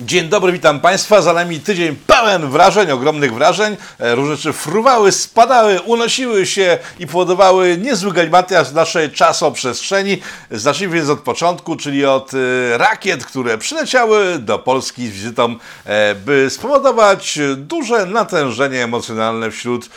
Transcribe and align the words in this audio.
Dzień 0.00 0.28
dobry, 0.28 0.52
witam 0.52 0.80
Państwa. 0.80 1.22
Za 1.22 1.32
nami 1.32 1.60
tydzień 1.60 1.96
pełen 2.06 2.50
wrażeń, 2.50 2.90
ogromnych 2.90 3.34
wrażeń. 3.34 3.76
E, 4.00 4.14
Różne 4.14 4.36
rzeczy 4.36 4.52
fruwały, 4.52 5.12
spadały, 5.12 5.80
unosiły 5.80 6.46
się 6.46 6.78
i 6.98 7.06
powodowały 7.06 7.76
niezły 7.76 8.12
galimatias 8.12 8.70
w 8.70 8.74
naszej 8.74 9.10
czasoprzestrzeni. 9.10 10.18
Zacznijmy 10.50 10.96
więc 10.96 11.08
od 11.08 11.20
początku, 11.20 11.76
czyli 11.76 12.04
od 12.06 12.32
e, 12.34 12.78
rakiet, 12.78 13.24
które 13.26 13.58
przyleciały 13.58 14.38
do 14.38 14.58
Polski 14.58 15.06
z 15.08 15.10
wizytą, 15.10 15.56
e, 15.84 16.14
by 16.14 16.50
spowodować 16.50 17.38
duże 17.56 18.06
natężenie 18.06 18.84
emocjonalne 18.84 19.50
wśród 19.50 19.90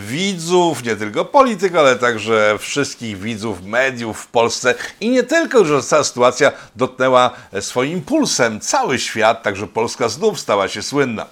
widzów, 0.00 0.84
nie 0.84 0.96
tylko 0.96 1.24
polityków, 1.24 1.78
ale 1.78 1.96
także 1.96 2.56
wszystkich 2.58 3.18
widzów 3.18 3.62
mediów 3.62 4.20
w 4.20 4.26
Polsce. 4.26 4.74
I 5.00 5.10
nie 5.10 5.22
tylko, 5.22 5.64
że 5.64 5.82
ta 5.82 6.04
sytuacja 6.04 6.52
dotknęła 6.76 7.30
e, 7.52 7.62
swoim 7.62 8.02
pulsem 8.02 8.60
cały 8.60 8.98
świat, 8.98 9.42
także 9.42 9.66
Polska 9.66 10.08
znów 10.08 10.40
stała 10.40 10.68
się 10.68 10.82
słynna. 10.82 11.26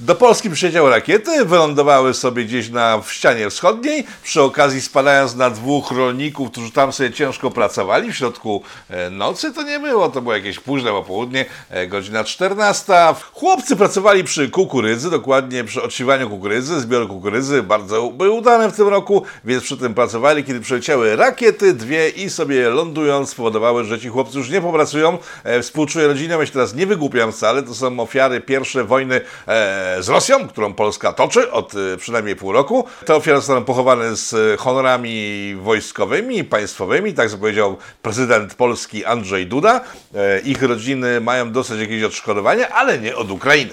Do 0.00 0.14
Polski 0.14 0.50
przyleciały 0.50 0.90
rakiety, 0.90 1.44
wylądowały 1.44 2.14
sobie 2.14 2.44
gdzieś 2.44 2.68
na 2.68 2.98
w 2.98 3.12
ścianie 3.12 3.50
wschodniej, 3.50 4.06
przy 4.22 4.42
okazji 4.42 4.80
spadając 4.80 5.34
na 5.34 5.50
dwóch 5.50 5.90
rolników, 5.90 6.50
którzy 6.50 6.72
tam 6.72 6.92
sobie 6.92 7.12
ciężko 7.12 7.50
pracowali 7.50 8.12
w 8.12 8.16
środku 8.16 8.62
e, 8.90 9.10
nocy. 9.10 9.52
To 9.52 9.62
nie 9.62 9.80
było, 9.80 10.08
to 10.08 10.22
było 10.22 10.34
jakieś 10.34 10.58
późne 10.58 10.90
popołudnie, 10.90 11.44
e, 11.70 11.86
godzina 11.86 12.24
14. 12.24 12.92
Chłopcy 13.32 13.76
pracowali 13.76 14.24
przy 14.24 14.50
kukurydzy, 14.50 15.10
dokładnie 15.10 15.64
przy 15.64 15.82
odsiewaniu 15.82 16.30
kukurydzy, 16.30 16.80
zbioru 16.80 17.08
kukurydzy, 17.08 17.62
bardzo 17.62 18.10
były 18.10 18.30
udane 18.30 18.70
w 18.70 18.76
tym 18.76 18.88
roku, 18.88 19.22
więc 19.44 19.62
przy 19.62 19.76
tym 19.76 19.94
pracowali, 19.94 20.44
kiedy 20.44 20.60
przyleciały 20.60 21.16
rakiety, 21.16 21.74
dwie 21.74 22.08
i 22.08 22.30
sobie 22.30 22.70
lądując 22.70 23.30
spowodowały, 23.30 23.84
że 23.84 24.00
ci 24.00 24.08
chłopcy 24.08 24.38
już 24.38 24.50
nie 24.50 24.60
popracują. 24.60 25.18
E, 25.44 25.62
Współczuję 25.62 26.06
rodzinom, 26.06 26.40
ja 26.40 26.46
się 26.46 26.52
teraz 26.52 26.74
nie 26.74 26.86
wygłupiam 26.86 27.32
wcale, 27.32 27.62
to 27.62 27.74
są 27.74 28.00
ofiary 28.00 28.40
pierwszej 28.40 28.84
wojny 28.84 29.20
e, 29.48 29.85
z 30.00 30.08
Rosją, 30.08 30.48
którą 30.48 30.74
Polska 30.74 31.12
toczy 31.12 31.50
od 31.50 31.72
e, 31.74 31.96
przynajmniej 31.96 32.36
pół 32.36 32.52
roku. 32.52 32.84
Te 33.06 33.14
ofiary 33.14 33.38
zostaną 33.38 33.64
pochowane 33.64 34.16
z 34.16 34.60
honorami 34.60 35.56
wojskowymi, 35.60 36.44
państwowymi, 36.44 37.14
tak 37.14 37.30
powiedział 37.40 37.76
prezydent 38.02 38.54
Polski 38.54 39.04
Andrzej 39.04 39.46
Duda. 39.46 39.80
E, 40.14 40.40
Ich 40.40 40.62
rodziny 40.62 41.20
mają 41.20 41.52
dostać 41.52 41.80
jakieś 41.80 42.02
odszkodowania, 42.02 42.68
ale 42.68 42.98
nie 42.98 43.16
od 43.16 43.30
Ukrainy. 43.30 43.72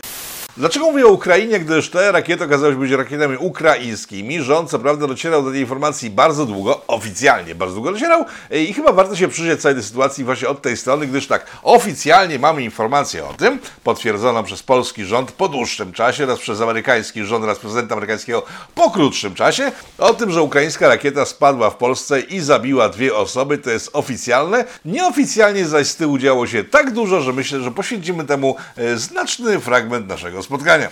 Dlaczego 0.57 0.91
mówię 0.91 1.05
o 1.05 1.09
Ukrainie, 1.09 1.59
gdyż 1.59 1.89
te 1.89 2.11
rakiety 2.11 2.43
okazały 2.43 2.73
się 2.73 2.79
być 2.79 2.91
rakietami 2.91 3.37
ukraińskimi? 3.37 4.41
Rząd 4.41 4.69
co 4.69 4.79
prawda 4.79 5.07
docierał 5.07 5.43
do 5.43 5.51
tej 5.51 5.59
informacji 5.59 6.09
bardzo 6.09 6.45
długo, 6.45 6.81
oficjalnie 6.87 7.55
bardzo 7.55 7.75
długo 7.75 7.91
docierał 7.91 8.25
i 8.51 8.73
chyba 8.73 8.91
warto 8.91 9.15
się 9.15 9.27
przyjrzeć 9.27 9.61
całej 9.61 9.75
tej 9.75 9.83
sytuacji 9.83 10.23
właśnie 10.23 10.47
od 10.47 10.61
tej 10.61 10.77
strony, 10.77 11.07
gdyż 11.07 11.27
tak, 11.27 11.45
oficjalnie 11.63 12.39
mamy 12.39 12.63
informację 12.63 13.25
o 13.25 13.33
tym, 13.33 13.59
potwierdzoną 13.83 14.43
przez 14.43 14.63
polski 14.63 15.05
rząd 15.05 15.31
po 15.31 15.47
dłuższym 15.47 15.93
czasie, 15.93 16.25
raz 16.25 16.39
przez 16.39 16.61
amerykański 16.61 17.23
rząd, 17.23 17.45
raz 17.45 17.59
prezydenta 17.59 17.95
amerykańskiego 17.95 18.43
po 18.75 18.91
krótszym 18.91 19.35
czasie, 19.35 19.71
o 19.97 20.13
tym, 20.13 20.31
że 20.31 20.41
ukraińska 20.41 20.87
rakieta 20.87 21.25
spadła 21.25 21.69
w 21.69 21.75
Polsce 21.75 22.19
i 22.19 22.39
zabiła 22.39 22.89
dwie 22.89 23.15
osoby, 23.15 23.57
to 23.57 23.69
jest 23.69 23.89
oficjalne. 23.93 24.65
Nieoficjalnie 24.85 25.65
zaś 25.65 25.87
z 25.87 25.95
tyłu 25.95 26.17
działo 26.17 26.47
się 26.47 26.63
tak 26.63 26.91
dużo, 26.91 27.21
że 27.21 27.33
myślę, 27.33 27.61
że 27.61 27.71
poświęcimy 27.71 28.25
temu 28.25 28.55
e, 28.77 28.97
znaczny 28.97 29.59
fragment 29.59 30.07
naszego 30.07 30.42
spotkania. 30.43 30.91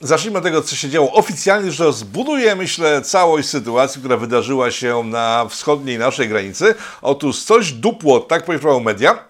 Zacznijmy 0.00 0.38
od 0.38 0.44
tego, 0.44 0.62
co 0.62 0.76
się 0.76 0.88
działo 0.88 1.12
oficjalnie, 1.12 1.72
że 1.72 1.92
zbuduje, 1.92 2.56
myślę, 2.56 3.02
całość 3.02 3.48
sytuacji, 3.48 4.00
która 4.00 4.16
wydarzyła 4.16 4.70
się 4.70 5.02
na 5.04 5.46
wschodniej 5.48 5.98
naszej 5.98 6.28
granicy. 6.28 6.74
Otóż 7.02 7.42
coś 7.42 7.72
dupło, 7.72 8.20
tak 8.20 8.44
poinformowały 8.44 8.84
media. 8.84 9.29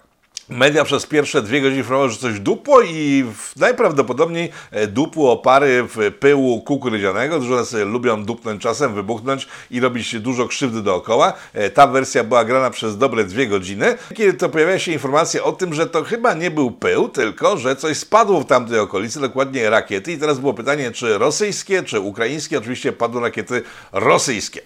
Media 0.51 0.83
przez 0.83 1.05
pierwsze 1.05 1.41
dwie 1.41 1.61
godziny 1.61 1.77
informowały, 1.77 2.11
że 2.11 2.17
coś 2.17 2.39
dupło 2.39 2.81
i 2.81 3.25
najprawdopodobniej 3.55 4.51
e, 4.71 4.87
dupło 4.87 5.31
opary 5.31 5.87
w 5.95 6.11
pyłu 6.19 6.61
kukurydzianego. 6.61 7.39
Dużo 7.39 7.55
nas 7.55 7.73
e, 7.73 7.85
lubią 7.85 8.25
dupnąć 8.25 8.61
czasem, 8.61 8.93
wybuchnąć 8.93 9.47
i 9.71 9.79
robić 9.79 10.19
dużo 10.19 10.47
krzywdy 10.47 10.81
dookoła. 10.81 11.33
E, 11.53 11.69
Ta 11.69 11.87
wersja 11.87 12.23
była 12.23 12.45
grana 12.45 12.69
przez 12.69 12.97
dobre 12.97 13.23
dwie 13.23 13.47
godziny. 13.47 13.97
Kiedy 14.15 14.33
to 14.33 14.49
pojawia 14.49 14.79
się 14.79 14.91
informacja 14.91 15.43
o 15.43 15.51
tym, 15.51 15.73
że 15.73 15.87
to 15.87 16.03
chyba 16.03 16.33
nie 16.33 16.51
był 16.51 16.71
pył, 16.71 17.09
tylko 17.09 17.57
że 17.57 17.75
coś 17.75 17.97
spadło 17.97 18.41
w 18.41 18.45
tamtej 18.45 18.79
okolicy, 18.79 19.19
dokładnie 19.19 19.69
rakiety. 19.69 20.11
I 20.11 20.17
teraz 20.17 20.39
było 20.39 20.53
pytanie, 20.53 20.91
czy 20.91 21.17
rosyjskie, 21.17 21.83
czy 21.83 21.99
ukraińskie. 21.99 22.57
Oczywiście 22.57 22.91
padły 22.91 23.21
rakiety 23.21 23.63
rosyjskie. 23.91 24.61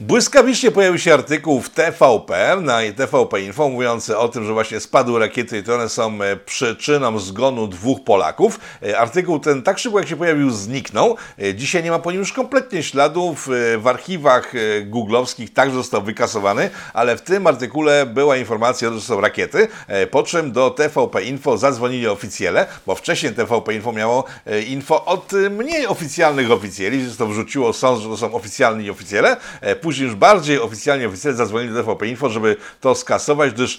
Błyskawicznie 0.00 0.70
pojawił 0.70 0.98
się 0.98 1.14
artykuł 1.14 1.60
w 1.60 1.70
TVP, 1.70 2.56
na 2.60 2.78
TVP 2.96 3.40
Info, 3.40 3.68
mówiący 3.68 4.18
o 4.18 4.28
tym, 4.28 4.46
że 4.46 4.52
właśnie 4.52 4.80
spadły 4.80 5.20
rakiety 5.20 5.58
i 5.58 5.62
to 5.62 5.74
one 5.74 5.88
są 5.88 6.22
e, 6.22 6.36
przyczyną 6.36 7.18
zgonu 7.18 7.66
dwóch 7.66 8.04
Polaków. 8.04 8.60
E, 8.82 8.98
Artykuł 8.98 9.38
ten 9.38 9.62
tak 9.62 9.78
szybko 9.78 9.98
jak 9.98 10.08
się 10.08 10.16
pojawił 10.16 10.50
zniknął. 10.50 11.16
E, 11.42 11.54
Dzisiaj 11.54 11.82
nie 11.82 11.90
ma 11.90 11.98
po 11.98 12.10
nim 12.10 12.20
już 12.20 12.32
kompletnie 12.32 12.82
śladów. 12.82 13.48
W 13.78 13.86
archiwach 13.86 14.52
googlowskich 14.86 15.52
także 15.52 15.76
został 15.76 16.02
wykasowany, 16.02 16.70
ale 16.94 17.16
w 17.16 17.22
tym 17.22 17.46
artykule 17.46 18.06
była 18.06 18.36
informacja, 18.36 18.92
że 18.92 19.00
są 19.00 19.20
rakiety, 19.20 19.68
po 20.10 20.22
czym 20.22 20.52
do 20.52 20.70
TVP 20.70 21.22
Info 21.22 21.58
zadzwonili 21.58 22.08
oficjele, 22.08 22.66
bo 22.86 22.94
wcześniej 22.94 23.32
TVP 23.32 23.74
Info 23.74 23.92
miało 23.92 24.24
info 24.68 25.04
od 25.04 25.32
mniej 25.50 25.86
oficjalnych 25.86 26.50
oficjeli, 26.50 27.08
że 27.10 27.16
to 27.16 27.26
wrzuciło 27.26 27.72
sąd, 27.72 28.02
że 28.02 28.08
to 28.08 28.16
są 28.16 28.34
oficjalni 28.34 28.90
oficjele. 28.90 29.36
E, 29.60 29.76
Później 29.90 30.06
już 30.06 30.16
bardziej 30.16 30.60
oficjalni 30.60 31.06
oficjele 31.06 31.36
zadzwonili 31.36 31.74
do 31.74 31.82
TVP 31.82 32.06
Info, 32.06 32.30
żeby 32.30 32.56
to 32.80 32.94
skasować, 32.94 33.52
gdyż 33.52 33.78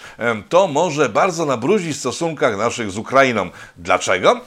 to 0.49 0.67
może 0.67 1.09
bardzo 1.09 1.45
nabrudzić 1.45 1.95
w 1.95 1.99
stosunkach 1.99 2.57
naszych 2.57 2.91
z 2.91 2.97
Ukrainą. 2.97 3.49
Dlaczego? 3.77 4.41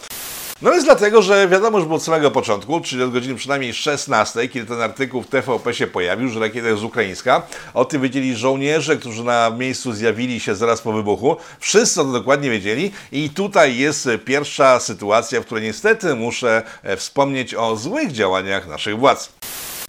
No 0.62 0.72
jest 0.72 0.86
dlatego, 0.86 1.22
że 1.22 1.48
wiadomo 1.48 1.78
już 1.78 1.86
było 1.86 1.96
od 1.96 2.02
samego 2.02 2.30
początku, 2.30 2.80
czyli 2.80 3.02
od 3.02 3.12
godziny 3.12 3.34
przynajmniej 3.34 3.74
16, 3.74 4.48
kiedy 4.48 4.66
ten 4.66 4.82
artykuł 4.82 5.22
w 5.22 5.26
TVP 5.26 5.74
się 5.74 5.86
pojawił, 5.86 6.28
że 6.28 6.40
rakieta 6.40 6.68
jest 6.68 6.82
ukraińska. 6.82 7.42
O 7.74 7.84
tym 7.84 8.02
wiedzieli 8.02 8.36
żołnierze, 8.36 8.96
którzy 8.96 9.24
na 9.24 9.50
miejscu 9.50 9.92
zjawili 9.92 10.40
się 10.40 10.54
zaraz 10.54 10.80
po 10.80 10.92
wybuchu. 10.92 11.36
Wszyscy 11.60 11.94
to 11.94 12.04
dokładnie 12.04 12.50
wiedzieli 12.50 12.92
i 13.12 13.30
tutaj 13.30 13.76
jest 13.76 14.08
pierwsza 14.24 14.80
sytuacja, 14.80 15.40
w 15.40 15.44
której 15.44 15.64
niestety 15.64 16.14
muszę 16.14 16.62
e, 16.82 16.96
wspomnieć 16.96 17.54
o 17.54 17.76
złych 17.76 18.12
działaniach 18.12 18.68
naszych 18.68 18.98
władz. 18.98 19.43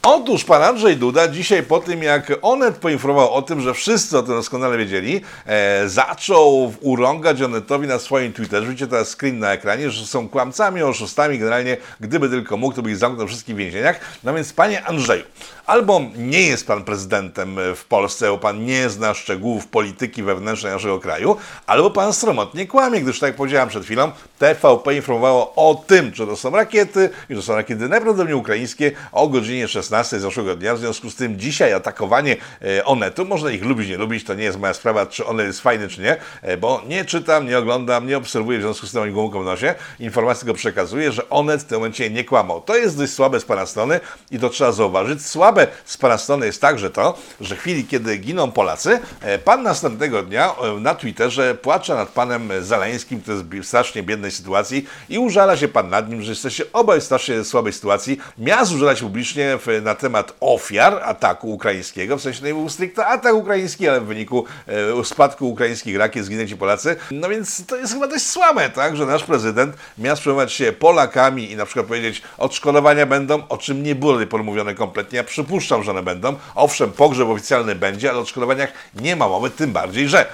Otóż 0.07 0.43
pan 0.43 0.63
Andrzej 0.63 0.97
Duda 0.97 1.27
dzisiaj 1.27 1.63
po 1.63 1.79
tym, 1.79 2.03
jak 2.03 2.31
Onet 2.41 2.77
poinformował 2.77 3.33
o 3.33 3.41
tym, 3.41 3.61
że 3.61 3.73
wszyscy 3.73 4.17
o 4.17 4.23
tym 4.23 4.33
doskonale 4.33 4.77
wiedzieli, 4.77 5.21
e, 5.45 5.89
zaczął 5.89 6.73
urągać 6.81 7.41
Onetowi 7.41 7.87
na 7.87 7.99
swoim 7.99 8.33
Twitterze. 8.33 8.67
Widzicie 8.67 8.87
teraz 8.87 9.09
screen 9.09 9.39
na 9.39 9.51
ekranie, 9.51 9.91
że 9.91 10.05
są 10.05 10.29
kłamcami, 10.29 10.81
oszustami. 10.81 11.39
Generalnie, 11.39 11.77
gdyby 11.99 12.29
tylko 12.29 12.57
mógł, 12.57 12.75
to 12.75 12.81
by 12.81 12.91
ich 12.91 12.97
zamknął 12.97 13.27
wszystkich 13.27 13.55
w 13.55 13.57
więzieniach. 13.57 13.99
No 14.23 14.33
więc, 14.33 14.53
panie 14.53 14.85
Andrzeju, 14.85 15.23
albo 15.65 16.01
nie 16.15 16.41
jest 16.41 16.67
pan 16.67 16.83
prezydentem 16.83 17.57
w 17.75 17.85
Polsce, 17.85 18.29
bo 18.29 18.37
pan 18.37 18.65
nie 18.65 18.89
zna 18.89 19.13
szczegółów 19.13 19.67
polityki 19.67 20.23
wewnętrznej 20.23 20.73
naszego 20.73 20.99
kraju, 20.99 21.37
albo 21.67 21.91
pan 21.91 22.13
sromotnie 22.13 22.67
kłamie, 22.67 23.01
gdyż 23.01 23.19
tak 23.19 23.27
jak 23.27 23.35
powiedziałem 23.35 23.69
przed 23.69 23.83
chwilą, 23.83 24.11
TVP 24.39 24.95
informowało 24.95 25.53
o 25.55 25.83
tym, 25.87 26.15
że 26.15 26.27
to 26.27 26.35
są 26.35 26.51
rakiety 26.51 27.09
i 27.29 27.35
to 27.35 27.41
są 27.41 27.55
rakiety 27.55 27.81
najprawdopodobniej 27.81 28.35
ukraińskie 28.35 28.91
o 29.11 29.27
godzinie 29.27 29.67
16 29.67 30.19
zeszłego 30.19 30.55
dnia. 30.55 30.75
W 30.75 30.79
związku 30.79 31.09
z 31.09 31.15
tym 31.15 31.39
dzisiaj 31.39 31.73
atakowanie 31.73 32.37
e, 32.61 32.85
Onetu, 32.85 33.25
można 33.25 33.51
ich 33.51 33.63
lubić, 33.63 33.89
nie 33.89 33.97
lubić, 33.97 34.23
to 34.23 34.33
nie 34.33 34.43
jest 34.43 34.59
moja 34.59 34.73
sprawa, 34.73 35.05
czy 35.05 35.25
on 35.25 35.39
jest 35.39 35.61
fajny, 35.61 35.87
czy 35.87 36.01
nie, 36.01 36.17
e, 36.41 36.57
bo 36.57 36.81
nie 36.87 37.05
czytam, 37.05 37.47
nie 37.47 37.57
oglądam, 37.57 38.07
nie 38.07 38.17
obserwuję, 38.17 38.59
w 38.59 38.61
związku 38.61 38.87
z 38.87 38.91
tym 38.91 39.13
gumką 39.13 39.41
w 39.41 39.45
nosie. 39.45 39.75
Informację 39.99 40.45
go 40.45 40.53
przekazuje, 40.53 41.11
że 41.11 41.29
Onet 41.29 41.61
w 41.61 41.65
tym 41.65 41.77
momencie 41.77 42.09
nie 42.09 42.23
kłamał. 42.23 42.61
To 42.61 42.75
jest 42.75 42.97
dość 42.97 43.13
słabe 43.13 43.39
z 43.39 43.45
pana 43.45 43.65
strony 43.65 43.99
i 44.31 44.39
to 44.39 44.49
trzeba 44.49 44.71
zauważyć. 44.71 45.25
Słabe 45.25 45.54
pana 46.01 46.17
strony 46.17 46.45
jest 46.45 46.61
także 46.61 46.89
to, 46.89 47.17
że 47.41 47.55
w 47.55 47.59
chwili, 47.59 47.85
kiedy 47.85 48.17
giną 48.17 48.51
Polacy, 48.51 48.99
e, 49.21 49.39
pan 49.39 49.63
następnego 49.63 50.23
dnia 50.23 50.55
e, 50.61 50.79
na 50.79 50.95
Twitterze 50.95 51.55
płacze 51.55 51.95
nad 51.95 52.09
panem 52.09 52.49
Zaleńskim, 52.61 53.21
to 53.21 53.31
jest 53.31 53.43
w 53.43 53.65
strasznie 53.65 54.03
biednej 54.03 54.31
sytuacji 54.31 54.85
i 55.09 55.19
użala 55.19 55.57
się 55.57 55.67
pan 55.67 55.89
nad 55.89 56.09
nim, 56.09 56.21
że 56.21 56.31
jesteście 56.31 56.63
obaj 56.73 57.01
w 57.01 57.03
strasznie 57.03 57.43
słabej 57.43 57.73
sytuacji. 57.73 58.17
Miał 58.37 58.63
użalać 58.63 59.01
publicznie 59.01 59.57
na 59.81 59.95
temat 59.95 60.33
ofiar 60.39 61.01
ataku 61.03 61.53
ukraińskiego, 61.53 62.17
w 62.17 62.21
sensie 62.21 62.45
nie 62.45 62.53
był 62.53 62.69
stricte 62.69 63.05
atak 63.05 63.33
ukraiński, 63.33 63.87
ale 63.87 64.01
w 64.01 64.05
wyniku 64.05 64.45
e, 64.67 65.03
spadku 65.03 65.49
ukraińskich 65.49 65.97
rakiet 65.97 66.25
zginęli 66.25 66.55
Polacy. 66.55 66.95
No 67.11 67.29
więc 67.29 67.65
to 67.65 67.75
jest 67.75 67.93
chyba 67.93 68.07
dość 68.07 68.25
słabe, 68.25 68.69
tak, 68.69 68.97
że 68.97 69.05
nasz 69.05 69.23
prezydent 69.23 69.75
miał 69.97 70.15
sprzejmować 70.15 70.53
się 70.53 70.71
Polakami 70.71 71.51
i 71.51 71.55
na 71.55 71.65
przykład 71.65 71.85
powiedzieć, 71.85 72.21
odszkodowania 72.37 73.05
będą, 73.05 73.47
o 73.47 73.57
czym 73.57 73.83
nie 73.83 73.95
było 73.95 74.17
tej 74.17 74.27
pory 74.27 74.43
mówione 74.43 74.73
kompletnie. 74.73 75.17
Ja 75.17 75.23
przypuszczam, 75.45 75.83
że 75.83 75.91
one 75.91 76.03
będą. 76.03 76.35
Owszem, 76.55 76.91
pogrzeb 76.91 77.27
oficjalny 77.27 77.75
będzie, 77.75 78.09
ale 78.09 78.19
o 78.19 78.21
odszkodowaniach 78.21 78.73
nie 78.95 79.15
ma 79.15 79.27
mowy, 79.27 79.49
tym 79.49 79.73
bardziej, 79.73 80.09
że 80.09 80.25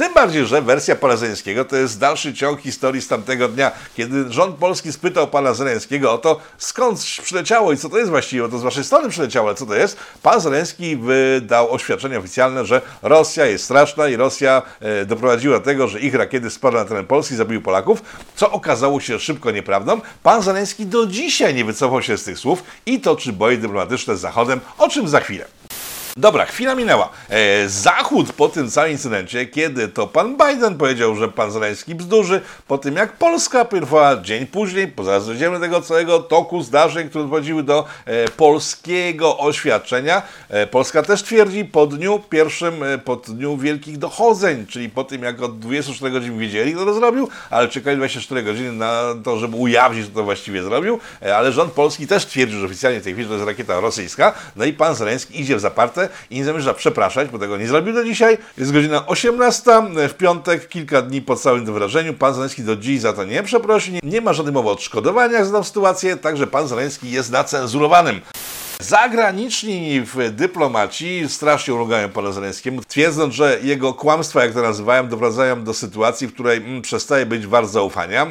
Tym 0.00 0.14
bardziej, 0.14 0.46
że 0.46 0.62
wersja 0.62 0.96
pana 0.96 1.16
Zeleńskiego 1.16 1.64
to 1.64 1.76
jest 1.76 1.98
dalszy 1.98 2.34
ciąg 2.34 2.60
historii 2.60 3.02
z 3.02 3.08
tamtego 3.08 3.48
dnia, 3.48 3.72
kiedy 3.96 4.32
rząd 4.32 4.56
polski 4.56 4.92
spytał 4.92 5.28
pana 5.28 5.54
Zeleńskiego 5.54 6.12
o 6.12 6.18
to, 6.18 6.40
skąd 6.58 6.98
przyleciało 7.22 7.72
i 7.72 7.76
co 7.76 7.88
to 7.88 7.98
jest 7.98 8.10
właściwie, 8.10 8.48
to 8.48 8.58
z 8.58 8.62
waszej 8.62 8.84
strony 8.84 9.08
przyleciało, 9.08 9.48
ale 9.48 9.56
co 9.56 9.66
to 9.66 9.74
jest? 9.74 9.96
Pan 10.22 10.40
Zeleński 10.40 10.96
wydał 10.96 11.72
oświadczenie 11.72 12.18
oficjalne, 12.18 12.66
że 12.66 12.82
Rosja 13.02 13.46
jest 13.46 13.64
straszna 13.64 14.08
i 14.08 14.16
Rosja 14.16 14.62
e, 14.80 15.04
doprowadziła 15.04 15.58
do 15.58 15.64
tego, 15.64 15.88
że 15.88 16.00
ich 16.00 16.14
rakiety 16.14 16.50
spadły 16.50 16.80
na 16.80 16.86
teren 16.86 17.06
Polski, 17.06 17.36
zabiły 17.36 17.62
Polaków, 17.62 18.02
co 18.36 18.50
okazało 18.50 19.00
się 19.00 19.18
szybko 19.18 19.50
nieprawdą. 19.50 20.00
Pan 20.22 20.42
Zeleński 20.42 20.86
do 20.86 21.06
dzisiaj 21.06 21.54
nie 21.54 21.64
wycofał 21.64 22.02
się 22.02 22.18
z 22.18 22.24
tych 22.24 22.38
słów 22.38 22.62
i 22.86 23.00
toczy 23.00 23.32
boje 23.32 23.56
dyplomatyczne 23.56 24.16
z 24.16 24.20
Zachodem, 24.20 24.60
o 24.78 24.88
czym 24.88 25.08
za 25.08 25.20
chwilę. 25.20 25.59
Dobra, 26.16 26.46
chwila 26.46 26.74
minęła. 26.74 27.08
E, 27.28 27.68
Zachód 27.68 28.32
po 28.32 28.48
tym 28.48 28.70
całym 28.70 28.92
incydencie, 28.92 29.46
kiedy 29.46 29.88
to 29.88 30.06
pan 30.06 30.36
Biden 30.36 30.78
powiedział, 30.78 31.16
że 31.16 31.28
pan 31.28 31.50
Zeleński 31.50 31.94
bzdurzy, 31.94 32.40
po 32.66 32.78
tym 32.78 32.96
jak 32.96 33.12
Polska 33.12 33.64
pierwsza 33.64 34.16
dzień 34.22 34.46
później, 34.46 34.88
po 34.88 35.04
zaraz 35.04 35.26
dojdziemy 35.26 35.60
tego 35.60 35.82
całego 35.82 36.18
toku 36.18 36.62
zdarzeń, 36.62 37.08
które 37.08 37.24
dochodziły 37.24 37.62
do 37.62 37.84
e, 38.04 38.28
polskiego 38.28 39.38
oświadczenia, 39.38 40.22
e, 40.48 40.66
Polska 40.66 41.02
też 41.02 41.22
twierdzi 41.22 41.64
po 41.64 41.86
dniu 41.86 42.20
pierwszym, 42.30 42.82
e, 42.82 42.98
po 42.98 43.16
dniu 43.16 43.56
wielkich 43.56 43.98
dochodzeń, 43.98 44.66
czyli 44.66 44.90
po 44.90 45.04
tym 45.04 45.22
jak 45.22 45.42
od 45.42 45.58
24 45.58 46.12
godzin 46.12 46.38
wiedzieli, 46.38 46.74
kto 46.74 46.84
to 46.84 46.94
zrobił, 46.94 47.28
ale 47.50 47.68
czekali 47.68 47.96
24 47.96 48.42
godziny 48.42 48.72
na 48.72 49.02
to, 49.24 49.38
żeby 49.38 49.56
ujawnić, 49.56 50.06
kto 50.06 50.14
to 50.14 50.24
właściwie 50.24 50.62
zrobił, 50.62 50.98
e, 51.22 51.36
ale 51.36 51.52
rząd 51.52 51.72
polski 51.72 52.06
też 52.06 52.26
twierdził, 52.26 52.60
że 52.60 52.66
oficjalnie 52.66 53.00
w 53.00 53.04
tej 53.04 53.12
chwili 53.12 53.28
to 53.28 53.34
jest 53.34 53.46
rakieta 53.46 53.80
rosyjska, 53.80 54.32
no 54.56 54.64
i 54.64 54.72
pan 54.72 54.94
Zeleński 54.94 55.40
idzie 55.40 55.56
w 55.56 55.60
zaparte 55.60 55.99
i 56.30 56.36
nie 56.36 56.44
zamierza 56.44 56.74
przepraszać, 56.74 57.28
bo 57.28 57.38
tego 57.38 57.56
nie 57.56 57.68
zrobił 57.68 57.94
do 57.94 58.04
dzisiaj. 58.04 58.38
Jest 58.58 58.72
godzina 58.72 59.06
18 59.06 59.70
w 60.08 60.14
piątek, 60.14 60.68
kilka 60.68 61.02
dni 61.02 61.22
po 61.22 61.36
całym 61.36 61.64
tym 61.64 61.74
wyrażeniu. 61.74 62.14
Pan 62.14 62.34
Zeleński 62.34 62.62
do 62.62 62.76
dziś 62.76 63.00
za 63.00 63.12
to 63.12 63.24
nie 63.24 63.42
przeprosi, 63.42 64.00
nie 64.02 64.20
ma 64.20 64.32
żadnej 64.32 64.54
mowy 64.54 64.68
o 64.68 64.72
odszkodowaniach 64.72 65.46
za 65.46 65.52
tą 65.52 65.64
sytuację, 65.64 66.16
także 66.16 66.46
pan 66.46 66.68
Zeleński 66.68 67.10
jest 67.10 67.30
nacenzurowanym. 67.30 68.20
Zagraniczni 68.80 70.02
dyplomaci 70.30 71.24
strasznie 71.28 71.74
urugają 71.74 72.08
pana 72.08 72.32
Zeleńskiemu, 72.32 72.84
twierdząc, 72.84 73.34
że 73.34 73.58
jego 73.62 73.94
kłamstwa, 73.94 74.44
jak 74.44 74.54
to 74.54 74.62
nazywają, 74.62 75.08
doprowadzają 75.08 75.64
do 75.64 75.74
sytuacji, 75.74 76.26
w 76.26 76.34
której 76.34 76.56
mm, 76.56 76.82
przestaje 76.82 77.26
być 77.26 77.46
wart 77.46 77.70
zaufania. 77.70 78.22
E, 78.22 78.28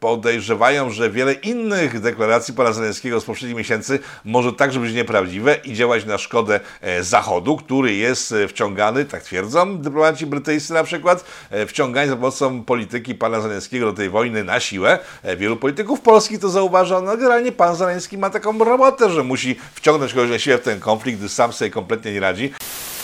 Podejrzewają, 0.00 0.90
że 0.90 1.10
wiele 1.10 1.32
innych 1.32 2.00
deklaracji 2.00 2.54
pana 2.54 2.72
Zeleńskiego 2.72 3.20
z 3.20 3.24
poprzednich 3.24 3.56
miesięcy 3.56 3.98
może 4.24 4.52
także 4.52 4.80
być 4.80 4.94
nieprawdziwe 4.94 5.56
i 5.64 5.74
działać 5.74 6.04
na 6.04 6.18
szkodę 6.18 6.60
e, 6.80 7.04
Zachodu, 7.04 7.56
który 7.56 7.94
jest 7.94 8.32
e, 8.32 8.48
wciągany, 8.48 9.04
tak 9.04 9.22
twierdzą 9.22 9.78
dyplomaci 9.78 10.26
brytyjscy 10.26 10.72
na 10.72 10.84
przykład, 10.84 11.24
wciągani 11.66 12.08
za 12.08 12.16
pomocą 12.16 12.64
polityki 12.64 13.14
pana 13.14 13.40
Zeleńskiego 13.40 13.86
do 13.86 13.92
tej 13.92 14.10
wojny 14.10 14.44
na 14.44 14.60
siłę. 14.60 14.98
Wielu 15.36 15.56
polityków 15.56 16.00
polskich 16.00 16.38
to 16.38 16.48
zauważa. 16.48 17.00
No 17.00 17.16
generalnie 17.16 17.52
pan 17.52 17.76
Zeleński 17.76 18.18
ma 18.18 18.30
taką 18.30 18.58
robotę, 18.58 19.10
że 19.10 19.22
musi 19.22 19.56
wciągnąć 19.88 20.14
kogoś 20.14 20.30
na 20.30 20.38
siłę 20.38 20.58
w 20.58 20.62
ten 20.62 20.80
konflikt, 20.80 21.18
gdyż 21.18 21.32
sam 21.32 21.52
sobie 21.52 21.70
kompletnie 21.70 22.12
nie 22.12 22.20
radzi. 22.20 22.52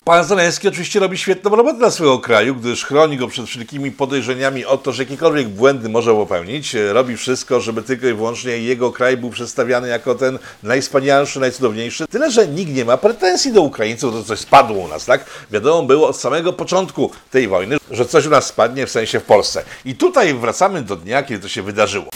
Pan 0.04 0.24
Zeleński 0.24 0.68
oczywiście 0.68 1.00
robi 1.00 1.18
świetną 1.18 1.56
robotę 1.56 1.78
dla 1.78 1.90
swojego 1.90 2.18
kraju, 2.18 2.54
gdyż 2.54 2.84
chroni 2.84 3.16
go 3.16 3.28
przed 3.28 3.46
wszelkimi 3.46 3.90
podejrzeniami 3.90 4.64
o 4.64 4.78
to, 4.78 4.92
że 4.92 5.02
jakiekolwiek 5.02 5.48
błędy 5.48 5.88
może 5.88 6.14
popełnić. 6.14 6.76
Robi 6.92 7.16
wszystko, 7.16 7.60
żeby 7.60 7.82
tylko 7.82 8.06
i 8.06 8.14
wyłącznie 8.14 8.58
jego 8.58 8.92
kraj 8.92 9.16
był 9.16 9.30
przedstawiany 9.30 9.88
jako 9.88 10.14
ten 10.14 10.38
najwspanialszy, 10.62 11.40
najcudowniejszy. 11.40 12.06
Tyle, 12.10 12.30
że 12.30 12.48
nikt 12.48 12.72
nie 12.72 12.84
ma 12.84 12.96
pretensji 12.96 13.52
do 13.52 13.62
Ukraińców, 13.62 14.14
to 14.14 14.24
coś 14.24 14.38
spadło 14.38 14.76
u 14.76 14.88
nas, 14.88 15.04
tak? 15.04 15.24
Wiadomo 15.50 15.82
było 15.82 16.08
od 16.08 16.16
samego 16.16 16.52
początku 16.52 17.10
tej 17.30 17.48
wojny, 17.48 17.76
że 17.90 18.06
coś 18.06 18.26
u 18.26 18.30
nas 18.30 18.46
spadnie, 18.46 18.86
w 18.86 18.90
sensie 18.90 19.20
w 19.20 19.24
Polsce. 19.24 19.64
I 19.84 19.94
tutaj 19.94 20.34
wracamy 20.34 20.82
do 20.82 20.96
dnia, 20.96 21.22
kiedy 21.22 21.40
to 21.40 21.48
się 21.48 21.62
wydarzyło. 21.62 22.06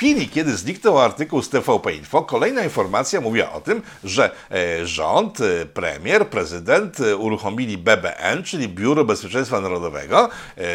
Chwili, 0.00 0.28
kiedy 0.28 0.56
zniknął 0.56 0.98
artykuł 0.98 1.42
z 1.42 1.48
TVP 1.48 1.92
Info, 1.92 2.22
kolejna 2.22 2.64
informacja 2.64 3.20
mówiła 3.20 3.52
o 3.52 3.60
tym, 3.60 3.82
że 4.04 4.30
e, 4.50 4.86
rząd, 4.86 5.40
e, 5.40 5.66
premier, 5.66 6.28
prezydent 6.28 7.00
e, 7.00 7.16
uruchomili 7.16 7.78
BBN, 7.78 8.42
czyli 8.42 8.68
Biuro 8.68 9.04
Bezpieczeństwa 9.04 9.60
Narodowego, 9.60 10.28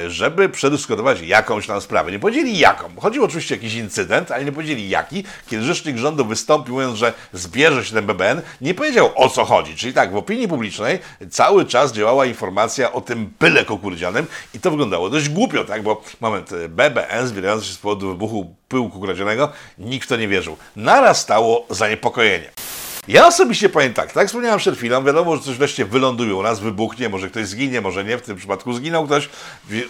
żeby 0.08 0.50
przedyskutować 0.50 1.22
jakąś 1.22 1.68
tam 1.68 1.82
sprawę. 1.82 2.12
Nie 2.12 2.20
powiedzieli 2.20 2.58
jaką. 2.58 2.90
Chodził 3.02 3.24
oczywiście 3.24 3.56
o 3.56 3.58
jakiś 3.58 3.74
incydent, 3.74 4.32
ale 4.32 4.46
nie 4.46 4.52
powiedzieli 4.52 4.90
jaki. 4.90 5.24
Kiedy 5.48 5.64
rzecznik 5.64 5.98
rządu 5.98 6.26
wystąpił, 6.26 6.74
mówiąc, 6.74 6.98
że 6.98 7.14
zbierze 7.34 7.86
się 7.86 7.94
ten 7.94 8.06
BBN, 8.06 8.42
nie 8.62 8.74
powiedział 8.74 9.12
o 9.16 9.30
co 9.30 9.46
chodzi. 9.46 9.76
Czyli 9.76 9.94
tak, 9.94 10.12
w 10.12 10.16
opinii 10.16 10.48
publicznej 10.48 11.00
cały 11.30 11.66
czas 11.66 11.94
działała 11.94 12.26
informacja 12.26 12.94
o 12.94 13.02
tym 13.02 13.34
byle 13.40 13.66
kukurydzianym 13.66 14.26
i 14.54 14.60
to 14.60 14.72
wyglądało 14.72 15.10
dość 15.10 15.30
głupio, 15.30 15.66
tak? 15.66 15.84
Bo 15.84 16.02
moment, 16.22 16.50
BBN 16.70 17.28
zbierający 17.28 17.66
się 17.68 17.74
z 17.74 17.78
powodu 17.78 18.08
wybuchu 18.08 18.56
pyłu 18.68 18.90
kukurydzianego, 18.90 19.52
nikt 19.78 20.06
w 20.06 20.10
to 20.10 20.16
nie 20.16 20.28
wierzył. 20.28 20.58
Narastało 20.76 21.66
zaniepokojenie. 21.70 22.65
Ja 23.08 23.28
osobiście 23.28 23.70
powiem 23.70 23.94
tak, 23.94 24.12
tak 24.12 24.28
wspomniałem 24.28 24.60
przed 24.60 24.78
chwilą, 24.78 25.04
wiadomo, 25.04 25.36
że 25.36 25.42
coś 25.42 25.58
wreszcie 25.58 25.86
wyląduje 25.86 26.36
u 26.36 26.44
nas, 26.44 26.60
wybuchnie, 26.60 27.10
może 27.10 27.30
ktoś 27.30 27.48
zginie, 27.48 27.82
może 27.82 28.04
nie, 28.04 28.18
w 28.18 28.22
tym 28.22 28.38
przypadku 28.38 28.74
zginął 28.74 29.06
ktoś. 29.06 29.30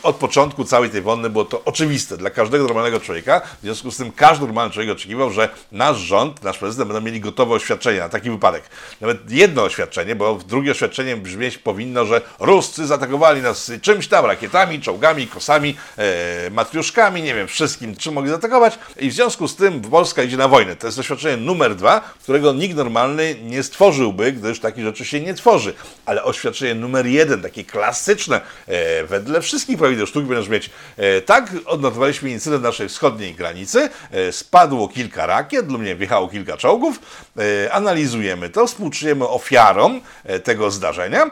Od 0.03 0.15
początku 0.15 0.63
całej 0.63 0.89
tej 0.89 1.01
wojny 1.01 1.29
było 1.29 1.45
to 1.45 1.61
oczywiste 1.65 2.17
dla 2.17 2.29
każdego 2.29 2.63
normalnego 2.63 2.99
człowieka, 2.99 3.41
w 3.59 3.61
związku 3.61 3.91
z 3.91 3.97
tym 3.97 4.11
każdy 4.11 4.45
normalny 4.45 4.73
człowiek 4.73 4.91
oczekiwał, 4.91 5.31
że 5.31 5.49
nasz 5.71 5.97
rząd, 5.97 6.43
nasz 6.43 6.57
prezydent 6.57 6.87
będą 6.91 7.05
mieli 7.05 7.19
gotowe 7.19 7.55
oświadczenie 7.55 7.99
na 7.99 8.09
taki 8.09 8.29
wypadek. 8.29 8.63
Nawet 9.01 9.31
jedno 9.31 9.63
oświadczenie, 9.63 10.15
bo 10.15 10.39
drugie 10.47 10.71
oświadczenie 10.71 11.17
brzmieć 11.17 11.57
powinno, 11.57 12.05
że 12.05 12.21
Ruscy 12.39 12.87
zaatakowali 12.87 13.41
nas 13.41 13.71
czymś 13.81 14.07
tam, 14.07 14.25
rakietami, 14.25 14.81
czołgami, 14.81 15.27
kosami, 15.27 15.75
e, 15.97 16.49
matriuszkami, 16.49 17.21
nie 17.21 17.35
wiem, 17.35 17.47
wszystkim, 17.47 17.95
czym 17.95 18.13
mogli 18.13 18.29
zaatakować 18.29 18.79
i 18.99 19.09
w 19.09 19.13
związku 19.13 19.47
z 19.47 19.55
tym 19.55 19.81
Polska 19.81 20.23
idzie 20.23 20.37
na 20.37 20.47
wojnę. 20.47 20.75
To 20.75 20.87
jest 20.87 20.99
oświadczenie 20.99 21.37
numer 21.37 21.75
dwa, 21.75 22.01
którego 22.23 22.53
nikt 22.53 22.75
normalny 22.75 23.04
nie 23.43 23.63
stworzyłby, 23.63 24.31
gdyż 24.31 24.59
takich 24.59 24.83
rzeczy 24.83 25.05
się 25.05 25.21
nie 25.21 25.33
tworzy. 25.33 25.73
Ale 26.05 26.23
oświadczenie 26.23 26.75
numer 26.75 27.05
jeden, 27.05 27.41
takie 27.41 27.63
klasyczne, 27.63 28.41
e, 28.67 29.03
wedle 29.03 29.41
wszystkich 29.41 29.77
prawidł 29.77 30.05
sztuki 30.05 30.27
będziesz 30.27 30.49
mieć. 30.49 30.69
E, 30.97 31.21
tak, 31.21 31.51
odnotowaliśmy 31.65 32.29
incydent 32.29 32.63
naszej 32.63 32.89
wschodniej 32.89 33.33
granicy, 33.33 33.89
e, 34.11 34.31
spadło 34.31 34.87
kilka 34.87 35.25
rakiet, 35.25 35.71
lub 35.71 35.81
nie, 35.81 35.95
wjechało 35.95 36.27
kilka 36.27 36.57
czołgów, 36.57 36.99
e, 37.37 37.73
analizujemy 37.73 38.49
to, 38.49 38.67
współczujemy 38.67 39.27
ofiarom 39.27 40.01
e, 40.23 40.39
tego 40.39 40.71
zdarzenia, 40.71 41.25
e, 41.25 41.29